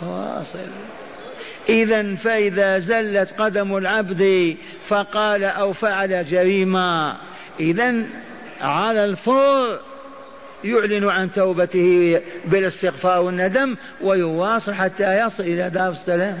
تواصل. 0.00 0.68
إذا 1.68 2.14
فإذا 2.16 2.78
زلت 2.78 3.34
قدم 3.38 3.76
العبد 3.76 4.56
فقال 4.88 5.44
أو 5.44 5.72
فعل 5.72 6.24
جريمة 6.24 7.16
إذا 7.60 7.94
على 8.60 9.04
الفور 9.04 9.80
يعلن 10.64 11.08
عن 11.08 11.32
توبته 11.32 12.20
بالاستغفار 12.44 13.22
والندم 13.22 13.76
ويواصل 14.00 14.74
حتى 14.74 15.26
يصل 15.26 15.42
إلى 15.42 15.70
دار 15.70 15.92
السلام. 15.92 16.40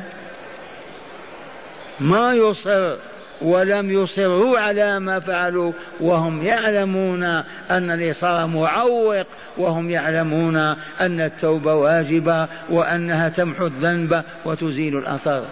ما 2.00 2.34
يصر. 2.34 2.96
ولم 3.42 4.02
يصروا 4.02 4.58
على 4.58 5.00
ما 5.00 5.20
فعلوا 5.20 5.72
وهم 6.00 6.42
يعلمون 6.42 7.24
أن 7.70 7.90
الإصرار 7.90 8.46
معوق 8.46 9.26
وهم 9.58 9.90
يعلمون 9.90 10.56
أن 11.00 11.20
التوبة 11.20 11.74
واجبة 11.74 12.48
وأنها 12.70 13.28
تمحو 13.28 13.66
الذنب 13.66 14.22
وتزيل 14.44 14.98
الأثر. 14.98 15.44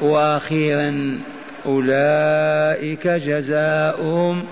وأخيرا 0.00 1.18
أولئك 1.66 3.06
جزاؤهم 3.08 4.44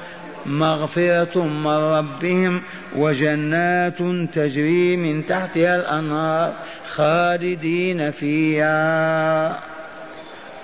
مغفرة 0.47 1.45
من 1.45 1.67
ربهم 1.67 2.63
وجنات 2.97 3.99
تجري 4.35 4.97
من 4.97 5.27
تحتها 5.27 5.77
الأنهار 5.77 6.53
خالدين 6.95 8.11
فيها. 8.11 9.78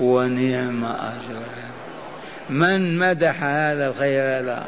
ونعم 0.01 0.85
أجر. 0.85 1.43
من 2.51 2.99
مدح 2.99 3.43
هذا 3.43 3.89
الخير؟ 3.89 4.23
هذا 4.23 4.67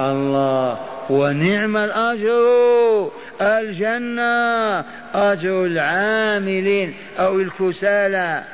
الله. 0.00 0.78
ونعم 1.10 1.76
الأجر. 1.76 3.10
الجنة. 3.40 4.84
أجر 5.14 5.64
العاملين 5.64 6.94
أو 7.18 7.40
الكسالى 7.40 8.44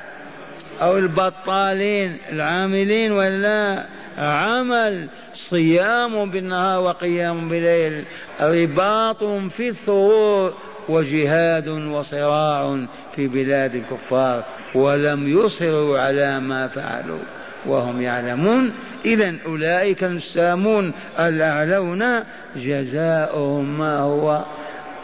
أو 0.82 0.98
البطالين. 0.98 2.18
العاملين 2.32 3.12
ولا. 3.12 3.84
عمل. 4.18 5.08
صيام 5.34 6.30
بالنهار 6.30 6.80
وقيام 6.80 7.48
بالليل. 7.48 8.04
رباط 8.40 9.24
في 9.24 9.68
الثغور. 9.68 10.54
وجهاد 10.88 11.68
وصراع 11.68 12.78
في 13.16 13.26
بلاد 13.26 13.74
الكفار. 13.74 14.44
ولم 14.74 15.28
يصروا 15.28 15.98
على 15.98 16.40
ما 16.40 16.68
فعلوا 16.68 17.18
وهم 17.66 18.02
يعلمون. 18.02 18.72
إذا 19.04 19.34
أولئك 19.46 20.04
السامون 20.04 20.92
الأعلون 21.18 22.24
جزاؤهم 22.56 23.78
ما 23.78 23.98
هو. 23.98 24.44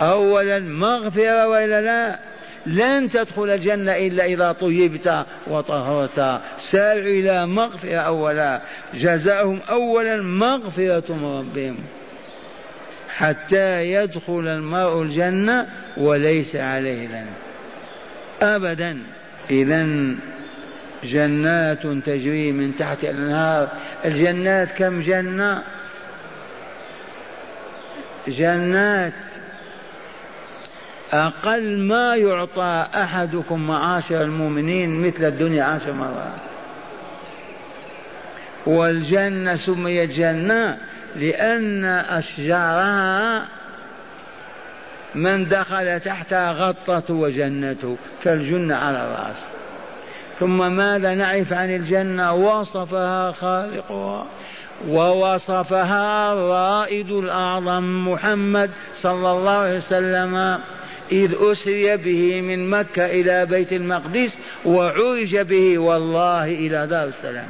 أولا 0.00 0.58
مغفرة 0.58 1.48
وإلا 1.48 1.80
لا؟ 1.80 2.18
لن 2.66 3.08
تدخل 3.08 3.50
الجنة 3.50 3.92
إلا 3.92 4.24
إذا 4.24 4.52
طيبت 4.52 5.26
وطهرت. 5.46 6.40
سارع 6.60 7.02
إلى 7.02 7.46
مغفرة 7.46 7.96
أولا. 7.96 8.60
جزاؤهم 8.94 9.60
أولا 9.70 10.22
مغفرة 10.22 11.12
من 11.12 11.38
ربهم. 11.38 11.76
حتى 13.16 13.92
يدخل 13.92 14.48
المرء 14.48 15.02
الجنة 15.02 15.66
وليس 15.96 16.56
عليه 16.56 17.08
ذنب. 17.08 17.34
أبدا. 18.42 18.98
إذا 19.50 19.88
جنات 21.04 21.82
تجري 21.82 22.52
من 22.52 22.76
تحت 22.76 23.04
الأنهار. 23.04 23.68
الجنات 24.04 24.72
كم 24.72 25.02
جنة؟ 25.02 25.62
جنات 28.28 29.12
أقل 31.12 31.78
ما 31.78 32.16
يعطى 32.16 32.86
أحدكم 32.94 33.66
معاشر 33.66 34.22
المؤمنين 34.22 35.06
مثل 35.06 35.24
الدنيا 35.24 35.64
عشر 35.64 35.92
مرات. 35.92 36.40
والجنة 38.66 39.56
سميت 39.56 40.10
جنة 40.10 40.78
لأن 41.16 41.84
أشجارها 41.84 43.48
من 45.14 45.48
دخل 45.48 46.00
تحتها 46.00 46.52
غطته 46.52 47.14
وجنته 47.14 47.96
كالجنة 48.24 48.74
على 48.76 49.04
الرأس 49.04 49.36
ثم 50.40 50.72
ماذا 50.72 51.14
نعرف 51.14 51.52
عن 51.52 51.74
الجنة؟ 51.74 52.34
وصفها 52.34 53.32
خالقها 53.32 54.26
ووصفها 54.88 56.32
الرائد 56.32 57.10
الأعظم 57.10 58.08
محمد 58.08 58.70
صلى 58.94 59.32
الله 59.32 59.50
عليه 59.50 59.76
وسلم 59.76 60.58
إذ 61.12 61.34
أسري 61.40 61.96
به 61.96 62.40
من 62.40 62.70
مكة 62.70 63.06
إلى 63.06 63.46
بيت 63.46 63.72
المقدس 63.72 64.38
وعرج 64.64 65.36
به 65.36 65.78
والله 65.78 66.44
إلى 66.44 66.86
دار 66.86 67.08
السلام. 67.08 67.48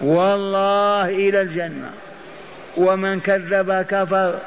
والله 0.00 1.08
إلى 1.08 1.40
الجنة. 1.40 1.90
ومن 2.76 3.20
كذب 3.20 3.82
كفر 3.82 4.38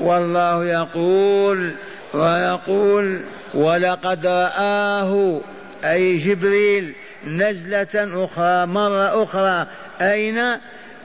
والله 0.00 0.64
يقول 0.64 1.72
ويقول 2.14 3.20
ولقد 3.54 4.26
رآه 4.26 5.40
أي 5.84 6.18
جبريل 6.18 6.94
نزلة 7.26 8.24
أخرى 8.24 8.66
مرة 8.66 9.22
أخرى 9.22 9.66
أين؟ 10.00 10.58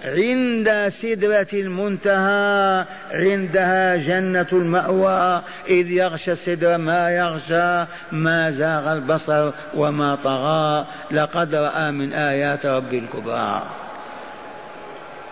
عند 0.05 0.89
سدرة 0.89 1.47
المنتهى 1.53 2.85
عندها 3.11 3.95
جنة 3.95 4.47
المأوى 4.53 5.41
إذ 5.69 5.91
يغشى 5.91 6.31
السدر 6.31 6.77
ما 6.77 7.09
يغشى 7.09 7.91
ما 8.11 8.51
زاغ 8.51 8.93
البصر 8.93 9.51
وما 9.75 10.15
طغى 10.15 10.85
لقد 11.11 11.55
رأى 11.55 11.91
من 11.91 12.13
آيات 12.13 12.65
رب 12.65 12.93
الكبرى. 12.93 13.63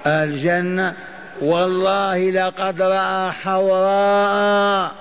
الجنة 0.06 0.96
والله 1.42 2.32
لقد 2.32 2.82
رأى 2.82 3.32
حوراء 3.32 4.92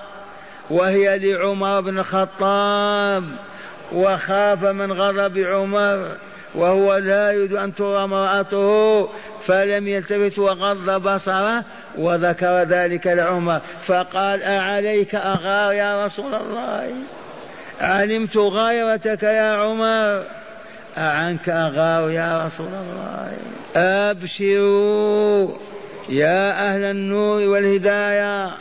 وهي 0.69 1.19
لعمر 1.19 1.81
بن 1.81 1.99
الخطاب 1.99 3.23
وخاف 3.93 4.63
من 4.63 4.93
غضب 4.93 5.37
عمر 5.37 6.15
وهو 6.55 6.97
لا 6.97 7.31
يريد 7.31 7.53
أن 7.53 7.75
ترى 7.75 8.03
امرأته 8.03 9.09
فلم 9.45 9.87
يلتفت 9.87 10.39
وغض 10.39 11.01
بصره 11.01 11.63
وذكر 11.97 12.63
ذلك 12.63 13.07
لعمر 13.07 13.61
فقال 13.87 14.43
أعليك 14.43 15.15
أغار 15.15 15.73
يا 15.73 16.05
رسول 16.05 16.35
الله؟ 16.35 16.93
علمت 17.81 18.37
غيرتك 18.37 19.23
يا 19.23 19.55
عمر. 19.55 20.23
أعنك 20.97 21.49
أغار 21.49 22.11
يا 22.11 22.43
رسول 22.45 22.67
الله؟ 22.67 23.37
أبشروا! 23.75 25.70
يا 26.09 26.69
أهل 26.69 26.83
النور 26.83 27.41
والهداية. 27.41 28.53